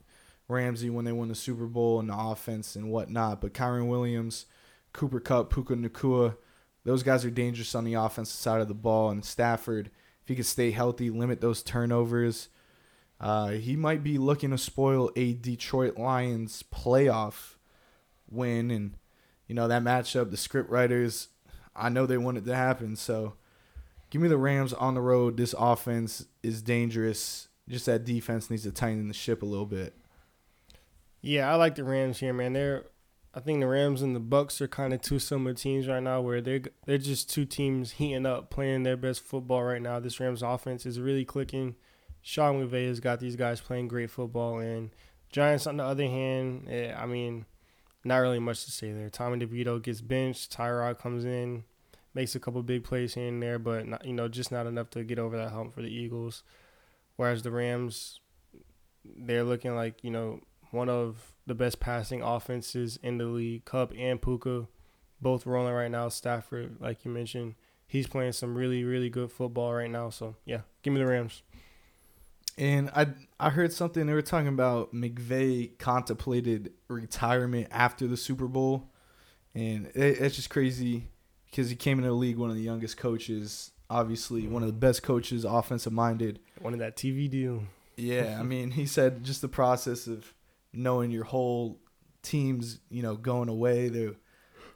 [0.49, 3.41] Ramsey when they won the Super Bowl and the offense and whatnot.
[3.41, 4.47] But Kyren Williams,
[4.93, 6.37] Cooper Kupp, Puka Nacua,
[6.84, 9.11] those guys are dangerous on the offensive side of the ball.
[9.11, 9.91] And Stafford,
[10.22, 12.49] if he could stay healthy, limit those turnovers,
[13.20, 17.55] uh, he might be looking to spoil a Detroit Lions playoff
[18.30, 18.70] win.
[18.70, 18.95] And,
[19.49, 21.28] you know, that matchup, the script writers
[21.77, 22.97] I know they want it to happen.
[22.97, 23.35] So
[24.11, 25.37] give me the Rams on the road.
[25.37, 27.49] This offense is dangerous.
[27.68, 29.95] Just that defense needs to tighten the ship a little bit.
[31.20, 32.53] Yeah, I like the Rams here, man.
[32.53, 32.87] They're
[33.37, 36.22] I think the Rams and the Bucs are kind of two similar teams right now,
[36.22, 40.01] where they're they're just two teams heating up, playing their best football right now.
[40.01, 41.77] This Rams offense is really clicking.
[42.22, 44.91] Sean McVay has got these guys playing great football, and
[45.31, 47.45] Giants on the other hand, eh, I mean,
[48.07, 49.11] not really much to say there.
[49.11, 51.64] Tommy DeVito gets benched, Tyrod comes in,
[52.14, 54.90] makes a couple big plays here and there, but not, you know just not enough
[54.90, 56.42] to get over that hump for the Eagles.
[57.16, 58.20] Whereas the Rams,
[59.04, 60.40] they're looking like you know
[60.70, 63.64] one of the best passing offenses in the league.
[63.64, 64.68] Kupp and Puka,
[65.20, 66.09] both rolling right now.
[66.09, 67.54] Stafford, like you mentioned,
[67.86, 70.11] he's playing some really really good football right now.
[70.11, 71.42] So yeah, give me the Rams.
[72.59, 78.46] And I I heard something they were talking about McVay contemplated retirement after the Super
[78.46, 78.90] Bowl,
[79.54, 81.09] and it, it's just crazy
[81.50, 84.72] because he came into the league one of the youngest coaches, obviously one of the
[84.72, 86.40] best coaches, offensive minded.
[86.61, 87.62] One of that TV deal.
[87.96, 90.32] Yeah, I mean, he said just the process of
[90.72, 91.80] knowing your whole
[92.22, 93.88] team's, you know, going away.
[93.88, 94.11] They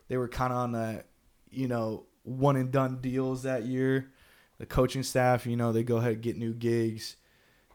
[0.08, 1.06] they were kind of on that,
[1.50, 4.10] you know, one and done deals that year.
[4.58, 7.16] The coaching staff, you know, they go ahead and get new gigs.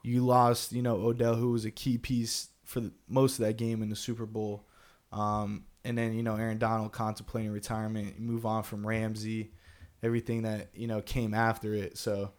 [0.06, 3.58] You lost, you know, Odell, who was a key piece for the, most of that
[3.58, 4.68] game in the Super Bowl.
[5.12, 9.52] Um, and then, you know, Aaron Donald contemplating retirement, move on from Ramsey,
[10.04, 11.98] everything that, you know, came after it.
[11.98, 12.34] So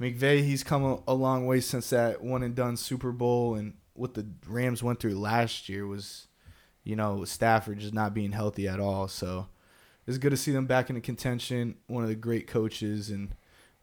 [0.00, 3.54] McVay, he's come a, a long way since that one and done Super Bowl.
[3.54, 6.26] And what the Rams went through last year was,
[6.82, 9.06] you know, Stafford just not being healthy at all.
[9.06, 9.48] So
[10.06, 11.76] it's good to see them back in contention.
[11.86, 13.34] One of the great coaches, and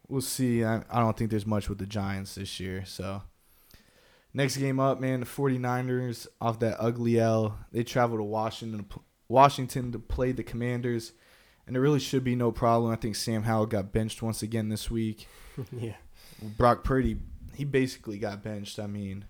[0.08, 0.64] we'll see.
[0.64, 2.84] I, I don't think there's much with the Giants this year.
[2.86, 3.22] So
[4.32, 7.58] next game up, man, the 49ers off that ugly L.
[7.72, 8.86] They travel to Washington,
[9.28, 11.12] Washington to play the Commanders,
[11.66, 12.92] and there really should be no problem.
[12.92, 15.26] I think Sam Howell got benched once again this week.
[15.72, 15.96] yeah.
[16.42, 17.16] Brock Purdy,
[17.54, 18.78] he basically got benched.
[18.78, 19.24] I mean,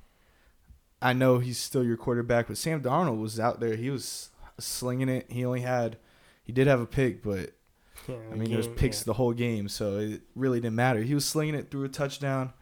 [1.01, 3.77] I know he's still your quarterback, but Sam Darnold was out there.
[3.77, 5.31] He was slinging it.
[5.31, 5.99] He only had,
[6.43, 7.53] he did have a pick, but
[8.09, 9.05] yeah I mean, there was picks yeah.
[9.07, 11.01] the whole game, so it really didn't matter.
[11.03, 12.53] He was slinging it through a touchdown.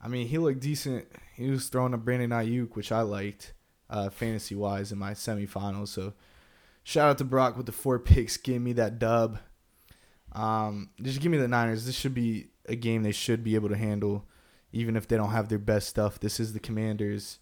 [0.00, 1.06] I mean, he looked decent.
[1.34, 3.54] He was throwing a Brandon Aiyuk, which I liked,
[3.90, 5.88] uh, fantasy wise, in my semifinals.
[5.88, 6.12] So,
[6.84, 8.36] shout out to Brock with the four picks.
[8.36, 9.38] Give me that dub.
[10.32, 11.86] Um, just give me the Niners.
[11.86, 14.26] This should be a game they should be able to handle,
[14.72, 16.20] even if they don't have their best stuff.
[16.20, 17.38] This is the Commanders.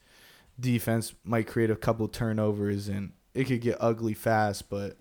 [0.59, 4.97] Defense might create a couple turnovers, and it could get ugly fast, but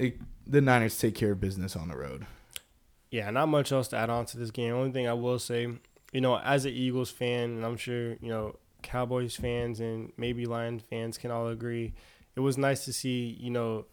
[0.00, 2.26] it, the Niners take care of business on the road.
[3.10, 4.74] Yeah, not much else to add on to this game.
[4.74, 5.68] Only thing I will say,
[6.12, 10.46] you know, as an Eagles fan, and I'm sure, you know, Cowboys fans and maybe
[10.46, 11.92] Lions fans can all agree,
[12.36, 13.86] it was nice to see, you know,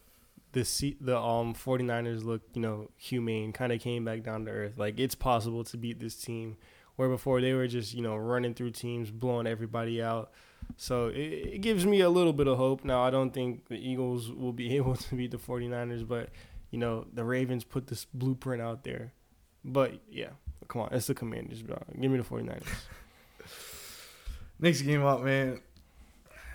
[0.54, 4.78] the the um 49ers look, you know, humane, kind of came back down to earth.
[4.78, 6.58] Like it's possible to beat this team
[6.96, 10.32] where before they were just, you know, running through teams, blowing everybody out.
[10.76, 12.84] So it, it gives me a little bit of hope.
[12.84, 16.30] Now, I don't think the Eagles will be able to beat the 49ers, but
[16.72, 19.14] you know, the Ravens put this blueprint out there.
[19.64, 20.30] But yeah,
[20.68, 21.82] come on, it's the Commanders, bro.
[22.00, 22.68] Give me the 49ers.
[24.60, 25.62] Next game up, man.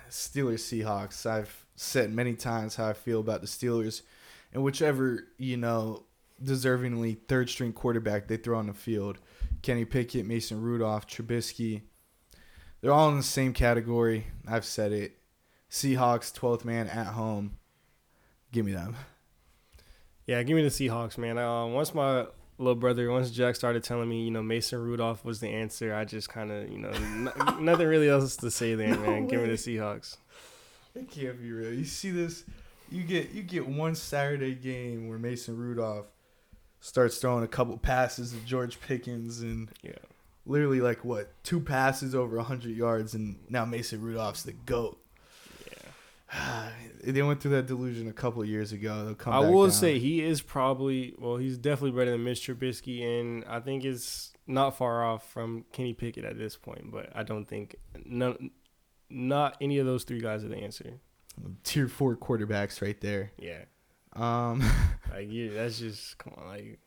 [0.09, 1.25] Steelers Seahawks.
[1.25, 4.01] I've said many times how I feel about the Steelers,
[4.53, 6.03] and whichever you know
[6.43, 9.17] deservingly third string quarterback they throw on the field,
[9.61, 11.81] Kenny Pickett, Mason Rudolph, Trubisky,
[12.83, 14.27] they're all in the same category.
[14.47, 15.17] I've said it.
[15.71, 17.57] Seahawks, twelfth man at home.
[18.51, 18.95] Give me them.
[20.27, 21.37] Yeah, give me the Seahawks, man.
[21.39, 22.27] Uh, once my
[22.59, 26.05] little brother, once Jack started telling me, you know, Mason Rudolph was the answer, I
[26.05, 27.31] just kind of, you know, n-
[27.65, 29.27] nothing really else to say there, No man.
[29.27, 30.17] Give me the Seahawks.
[30.93, 31.73] It can't be real.
[31.73, 32.43] You see this?
[32.91, 36.05] You get you get one Saturday game where Mason Rudolph
[36.79, 39.93] starts throwing a couple passes to George Pickens and Yeah.
[40.45, 44.99] Literally like what two passes over hundred yards, and now Mason Rudolph's the goat.
[46.33, 46.69] Yeah.
[47.03, 49.05] they went through that delusion a couple of years ago.
[49.05, 49.33] They'll come.
[49.33, 49.71] I will down.
[49.71, 54.31] say he is probably well, he's definitely better than Mitch Trubisky, and I think it's
[54.47, 56.91] not far off from Kenny Pickett at this point.
[56.91, 57.75] But I don't think
[58.05, 58.51] none,
[59.09, 60.99] not any of those three guys are the answer.
[61.63, 63.31] tier four quarterbacks right there.
[63.37, 63.63] Yeah,
[64.13, 64.59] Um,
[65.11, 66.79] like yeah that's just come on, like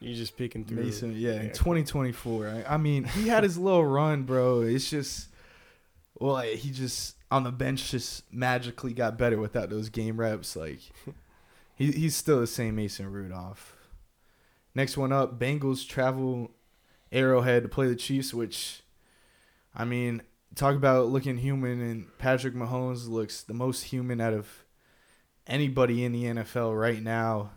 [0.00, 0.82] you're just picking through.
[0.84, 1.52] Mason, yeah, in Yeah.
[1.52, 2.48] 2024.
[2.66, 4.62] I, I mean, he had his little run, bro.
[4.62, 5.28] It's just,
[6.18, 10.56] well, like, he just on the bench just magically got better without those game reps.
[10.56, 10.80] Like,
[11.76, 13.76] he he's still the same Mason Rudolph.
[14.74, 16.50] Next one up, Bengals travel
[17.12, 18.82] Arrowhead to play the Chiefs, which,
[19.74, 20.22] I mean,
[20.54, 24.64] talk about looking human, and Patrick Mahomes looks the most human out of
[25.46, 27.50] anybody in the NFL right now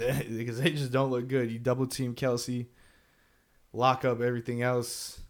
[0.36, 1.50] because they just don't look good.
[1.50, 2.68] You double team Kelsey,
[3.72, 5.20] lock up everything else.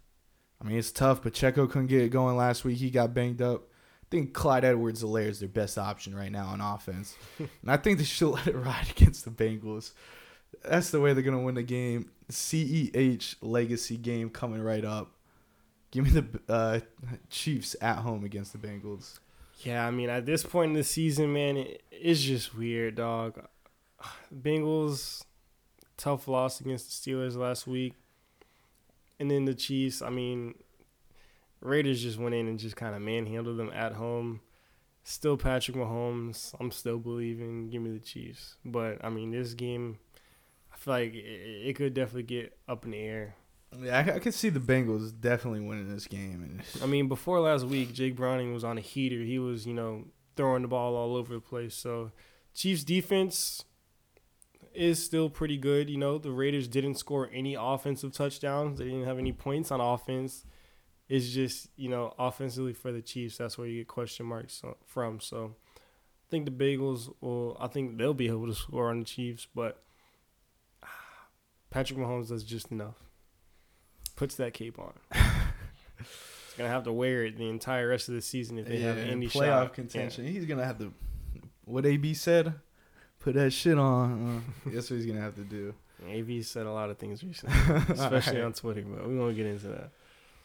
[0.61, 2.77] I mean, it's tough, but Checo couldn't get it going last week.
[2.77, 3.63] He got banged up.
[4.03, 7.15] I think Clyde Edwards Helaire is their best option right now on offense.
[7.39, 9.91] and I think they should let it ride against the Bengals.
[10.63, 12.11] That's the way they're going to win the game.
[12.29, 15.11] CEH legacy game coming right up.
[15.91, 16.79] Give me the uh,
[17.29, 19.19] Chiefs at home against the Bengals.
[19.63, 23.41] Yeah, I mean, at this point in the season, man, it, it's just weird, dog.
[24.33, 25.23] Bengals,
[25.97, 27.93] tough loss against the Steelers last week.
[29.19, 30.55] And then the Chiefs, I mean,
[31.61, 34.41] Raiders just went in and just kind of manhandled them at home.
[35.03, 36.55] Still Patrick Mahomes.
[36.59, 37.69] I'm still believing.
[37.69, 38.55] Give me the Chiefs.
[38.65, 39.99] But, I mean, this game,
[40.73, 43.35] I feel like it, it could definitely get up in the air.
[43.79, 46.43] Yeah, I, I could see the Bengals definitely winning this game.
[46.43, 49.23] And I mean, before last week, Jake Browning was on a heater.
[49.23, 51.75] He was, you know, throwing the ball all over the place.
[51.75, 52.11] So,
[52.53, 53.63] Chiefs defense
[54.73, 55.89] is still pretty good.
[55.89, 58.79] You know, the Raiders didn't score any offensive touchdowns.
[58.79, 60.45] They didn't have any points on offense.
[61.09, 64.73] It's just, you know, offensively for the Chiefs, that's where you get question marks uh,
[64.85, 65.19] from.
[65.19, 67.57] So, I think the Bengals will.
[67.59, 69.83] I think they'll be able to score on the Chiefs, but
[71.69, 72.95] Patrick Mahomes does just enough
[74.21, 74.93] puts that cape on.
[75.97, 78.89] He's gonna have to wear it the entire rest of the season if they yeah,
[78.89, 79.73] have any playoff shot.
[79.73, 80.25] contention.
[80.25, 80.31] Yeah.
[80.31, 80.93] He's gonna have to.
[81.65, 82.53] What AB said,
[83.21, 84.43] put that shit on.
[84.65, 85.73] Uh, that's what he's gonna have to do.
[86.07, 87.55] AB said a lot of things recently,
[87.89, 88.45] especially right.
[88.45, 89.91] on Twitter, but we won't get into that.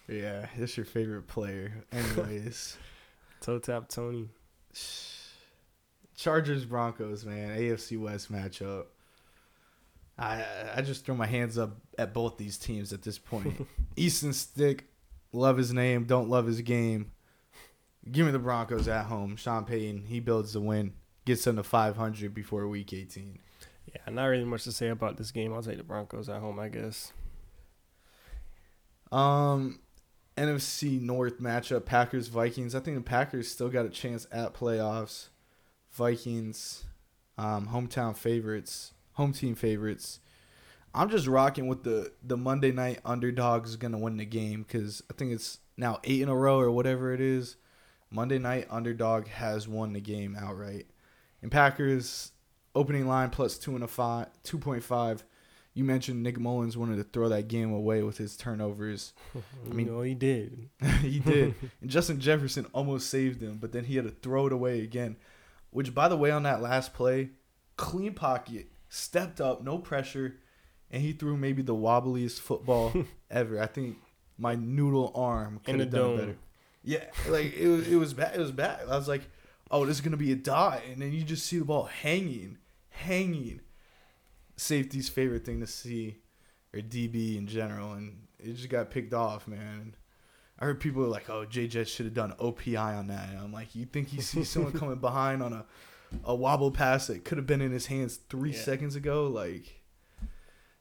[0.08, 2.76] Yeah, that's your favorite player, anyways.
[3.40, 4.28] Toe tap Tony.
[6.16, 8.86] Chargers Broncos, man, AFC West matchup.
[10.18, 10.44] I
[10.76, 13.66] I just throw my hands up at both these teams at this point.
[13.96, 14.84] Easton Stick,
[15.32, 17.12] love his name, don't love his game.
[18.10, 19.36] Give me the Broncos at home.
[19.36, 20.92] Sean Payton, he builds the win,
[21.26, 23.38] gets them to 500 before Week 18.
[23.86, 25.52] Yeah, not really much to say about this game.
[25.52, 27.12] I'll take the Broncos at home, I guess.
[29.12, 29.80] Um,
[30.38, 32.74] NFC North matchup: Packers Vikings.
[32.74, 35.28] I think the Packers still got a chance at playoffs.
[35.90, 36.84] Vikings,
[37.36, 40.20] um, hometown favorites home team favorites.
[40.94, 45.14] I'm just rocking with the the Monday night underdogs gonna win the game because I
[45.14, 47.56] think it's now eight in a row or whatever it is.
[48.10, 50.86] Monday night underdog has won the game outright.
[51.42, 52.32] And Packers
[52.74, 55.24] opening line plus two and a five, two point five.
[55.74, 59.12] You mentioned Nick Mullens wanted to throw that game away with his turnovers.
[59.34, 60.70] I mean, no, he did.
[61.02, 61.54] he did.
[61.82, 65.16] and Justin Jefferson almost saved him, but then he had to throw it away again.
[65.70, 67.30] Which, by the way, on that last play,
[67.76, 70.36] clean pocket stepped up, no pressure,
[70.90, 72.94] and he threw maybe the wobbliest football
[73.30, 73.60] ever.
[73.60, 73.98] I think
[74.38, 76.18] my noodle arm could have done dome.
[76.18, 76.36] better.
[76.82, 78.34] Yeah, like it was it was bad.
[78.34, 78.82] It was bad.
[78.88, 79.22] I was like,
[79.70, 82.58] oh, this is gonna be a die, and then you just see the ball hanging,
[82.90, 83.60] hanging.
[84.56, 86.16] Safety's favorite thing to see,
[86.72, 89.94] or DB in general, and it just got picked off, man.
[90.58, 93.52] I heard people were like, "Oh, Jet should have done OPI on that." And I'm
[93.52, 95.66] like, "You think he sees someone coming behind on a
[96.24, 98.60] a wobble pass that could have been in his hands three yeah.
[98.60, 99.26] seconds ago.
[99.26, 99.82] Like,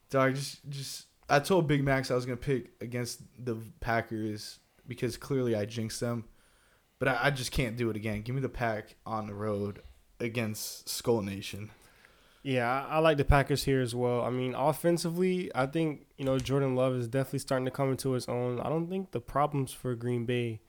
[0.10, 5.18] dog, just just I told Big Max I was gonna pick against the Packers because
[5.18, 6.26] clearly I jinxed them,
[7.00, 8.22] but I, I just can't do it again.
[8.22, 9.82] Give me the pack on the road
[10.20, 11.72] against Skol Nation.
[12.44, 14.22] Yeah, I, like the Packers here as well.
[14.22, 18.12] I mean, offensively, I think you know Jordan Love is definitely starting to come into
[18.12, 18.60] his own.
[18.60, 20.62] I don't think the problems for Green Bay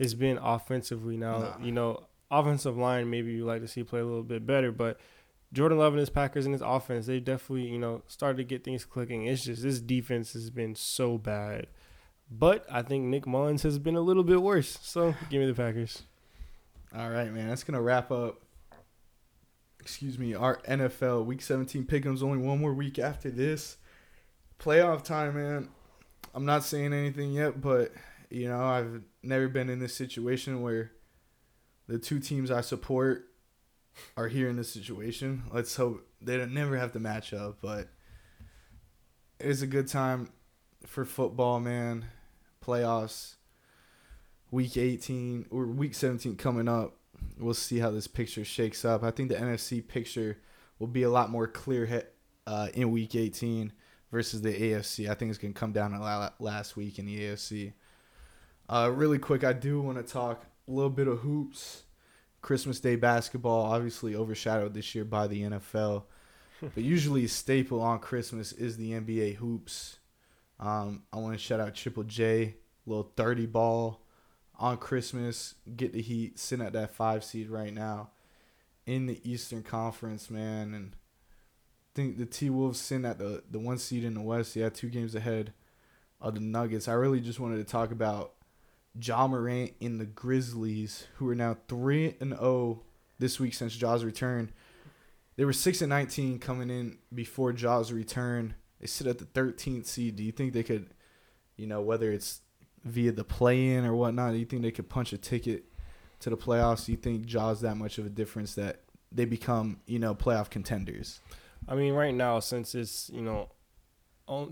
[0.00, 1.38] has been offensively now.
[1.38, 1.58] Nah.
[1.60, 4.98] You know, offensive line, maybe you like to see play a little bit better, but
[5.52, 8.64] Jordan Love and his Packers and his offense, they definitely, you know, started to get
[8.64, 9.26] things clicking.
[9.26, 11.68] It's just this defense has been so bad.
[12.36, 14.78] But I think Nick Mullens has been a little bit worse.
[14.82, 16.02] So give me the Packers.
[16.96, 17.48] All right, man.
[17.48, 18.42] That's gonna wrap up.
[19.78, 22.22] Excuse me, our NFL Week 17 pick'ems.
[22.22, 23.76] Only one more week after this.
[24.58, 25.68] Playoff time, man.
[26.34, 27.92] I'm not saying anything yet, but
[28.30, 30.90] you know I've never been in this situation where
[31.86, 33.28] the two teams I support
[34.16, 35.44] are here in this situation.
[35.52, 37.88] Let's hope they don't never have to match up, but
[39.38, 40.30] it's a good time
[40.86, 42.06] for football, man.
[42.64, 43.34] Playoffs,
[44.50, 46.96] week 18 or week 17 coming up.
[47.38, 49.02] We'll see how this picture shakes up.
[49.02, 50.38] I think the NFC picture
[50.78, 52.14] will be a lot more clear hit,
[52.46, 53.72] uh, in week 18
[54.10, 55.08] versus the AFC.
[55.08, 57.72] I think it's going to come down to last week in the AFC.
[58.68, 61.82] Uh, really quick, I do want to talk a little bit of hoops.
[62.40, 66.04] Christmas Day basketball, obviously overshadowed this year by the NFL.
[66.62, 69.98] but usually, a staple on Christmas is the NBA hoops.
[70.60, 74.00] Um, I want to shout out Triple J, little 30 ball
[74.58, 75.54] on Christmas.
[75.76, 78.10] Get the Heat, sitting at that five seed right now
[78.86, 80.74] in the Eastern Conference, man.
[80.74, 84.56] And I think the T Wolves sitting at the, the one seed in the West.
[84.56, 85.52] Yeah, two games ahead
[86.20, 86.88] of the Nuggets.
[86.88, 88.34] I really just wanted to talk about
[89.00, 92.82] Ja Morant in the Grizzlies, who are now three and zero
[93.18, 94.52] this week since Ja's return.
[95.36, 98.54] They were six and nineteen coming in before Ja's return.
[98.84, 100.16] They sit at the 13th seed.
[100.16, 100.90] Do you think they could,
[101.56, 102.42] you know, whether it's
[102.84, 105.64] via the play-in or whatnot, do you think they could punch a ticket
[106.20, 106.84] to the playoffs?
[106.84, 110.50] Do you think Ja's that much of a difference that they become, you know, playoff
[110.50, 111.22] contenders?
[111.66, 113.48] I mean, right now, since it's you know,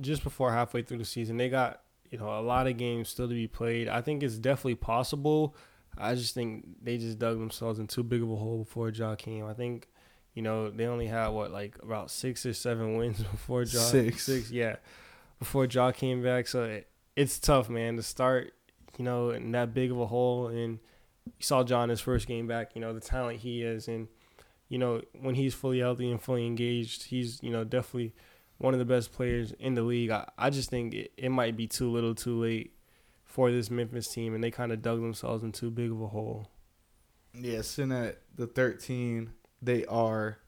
[0.01, 3.29] just before halfway through the season, they got you know a lot of games still
[3.29, 3.87] to be played.
[3.87, 5.55] I think it's definitely possible.
[5.99, 9.15] I just think they just dug themselves in too big of a hole before Ja
[9.15, 9.45] came.
[9.45, 9.89] I think,
[10.35, 13.81] you know, they only had what like about six or seven wins before Ja.
[13.81, 14.25] Six.
[14.25, 14.77] six, yeah,
[15.39, 16.47] before Ja came back.
[16.47, 18.55] So it, it's tough, man, to start,
[18.97, 20.49] you know, in that big of a hole.
[20.49, 20.79] And
[21.27, 22.73] you saw John his first game back.
[22.75, 24.09] You know the talent he is, and
[24.69, 28.15] you know when he's fully healthy and fully engaged, he's you know definitely
[28.59, 30.11] one of the best players in the league.
[30.11, 32.73] I, I just think it, it might be too little, too late
[33.25, 36.07] for this Memphis team, and they kind of dug themselves in too big of a
[36.07, 36.49] hole.
[37.35, 39.33] Yeah, sitting at the 13,
[39.63, 40.39] they are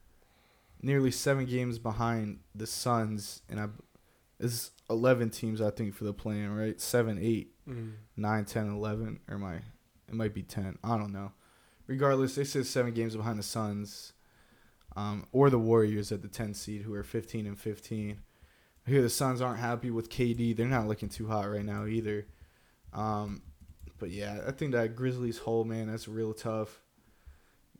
[0.82, 3.68] nearly seven games behind the Suns, and I
[4.40, 6.78] it's 11 teams I think for the play-in, right?
[6.78, 7.92] 7, 8, mm.
[8.16, 9.54] 9, 10, 11, or my
[10.08, 10.78] it might be 10.
[10.84, 11.32] I don't know.
[11.86, 14.12] Regardless, they sit seven games behind the Suns,
[14.96, 18.18] um, or the Warriors at the 10 seed, who are 15 and 15.
[18.86, 20.56] I hear the Suns aren't happy with KD.
[20.56, 22.26] They're not looking too hot right now either.
[22.92, 23.42] Um,
[23.98, 26.80] but yeah, I think that Grizzlies hole, man, that's real tough.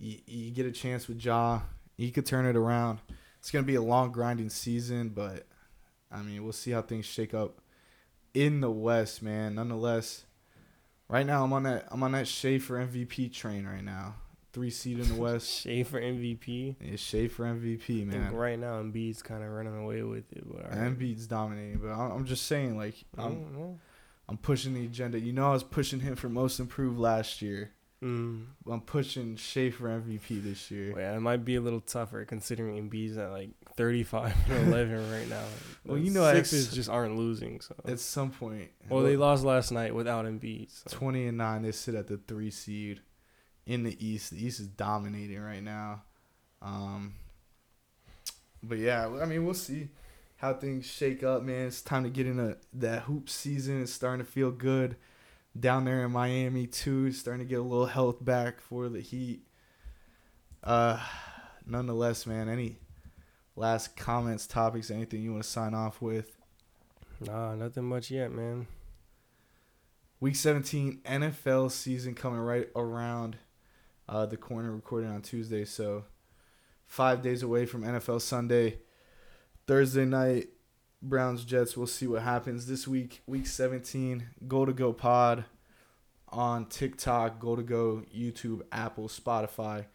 [0.05, 1.61] You, you get a chance with Ja,
[1.97, 2.99] he could turn it around.
[3.39, 5.47] It's gonna be a long grinding season, but
[6.13, 7.61] I mean, we'll see how things shake up
[8.35, 9.55] in the West, man.
[9.55, 10.25] Nonetheless,
[11.09, 14.17] right now I'm on that I'm on that Shai for MVP train right now.
[14.53, 15.63] Three seed in the West.
[15.63, 16.77] Shai for MVP.
[16.81, 18.35] It's Shai for MVP, man.
[18.35, 20.79] right now Embiid's kind of running away with it, but right.
[20.79, 21.79] Embiid's dominating.
[21.79, 23.79] But I'm just saying, like, I'm,
[24.29, 25.19] I'm pushing the agenda.
[25.19, 27.73] You know, I was pushing him for most improved last year.
[28.05, 28.45] Mm.
[28.71, 30.93] I'm pushing Shai for MVP this year.
[30.93, 35.11] Well, yeah, it might be a little tougher considering Embiid's at like 35 and 11
[35.11, 35.45] right now.
[35.87, 37.63] well, you know, Sixers just aren't losing.
[37.63, 40.69] So at some point, well, they lost last night without Embiid.
[40.71, 40.99] So.
[40.99, 43.01] 20 and nine, they sit at the three seed
[43.65, 44.33] in the East.
[44.33, 46.03] The East is dominating right now.
[46.61, 47.15] Um,
[48.63, 49.89] but yeah, I mean, we'll see
[50.37, 51.69] how things shake up, man.
[51.69, 53.81] It's time to get into that hoop season.
[53.81, 54.97] It's starting to feel good
[55.59, 57.13] down there in Miami too.
[57.13, 59.43] Starting to get a little health back for the Heat.
[60.63, 61.01] Uh,
[61.67, 62.49] nonetheless, man.
[62.49, 62.79] Any
[63.57, 66.37] last comments, topics, anything you want to sign off with?
[67.21, 68.67] Nah, nothing much yet, man.
[70.21, 73.37] Week 17 NFL season coming right around
[74.09, 75.65] uh, the corner, recording on Tuesday.
[75.65, 76.05] So,
[76.87, 78.79] five days away from NFL Sunday.
[79.67, 80.49] Thursday night,
[81.05, 81.77] Browns Jets.
[81.77, 83.23] We'll see what happens this week.
[83.27, 85.45] Week 17, Go to Go Pod
[86.29, 89.87] on TikTok, Go to Go, YouTube, Apple, Spotify,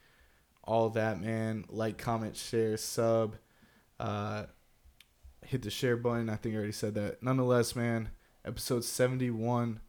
[0.63, 1.65] all that, man.
[1.69, 3.35] Like, comment, share, sub.
[3.99, 4.43] Uh,
[5.45, 6.29] hit the share button.
[6.29, 7.21] I think I already said that.
[7.21, 8.09] Nonetheless, man,
[8.45, 9.81] episode 71,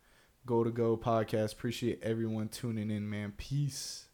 [0.47, 1.53] Go to Go podcast.
[1.53, 3.35] Appreciate everyone tuning in, man.
[3.37, 4.07] Peace.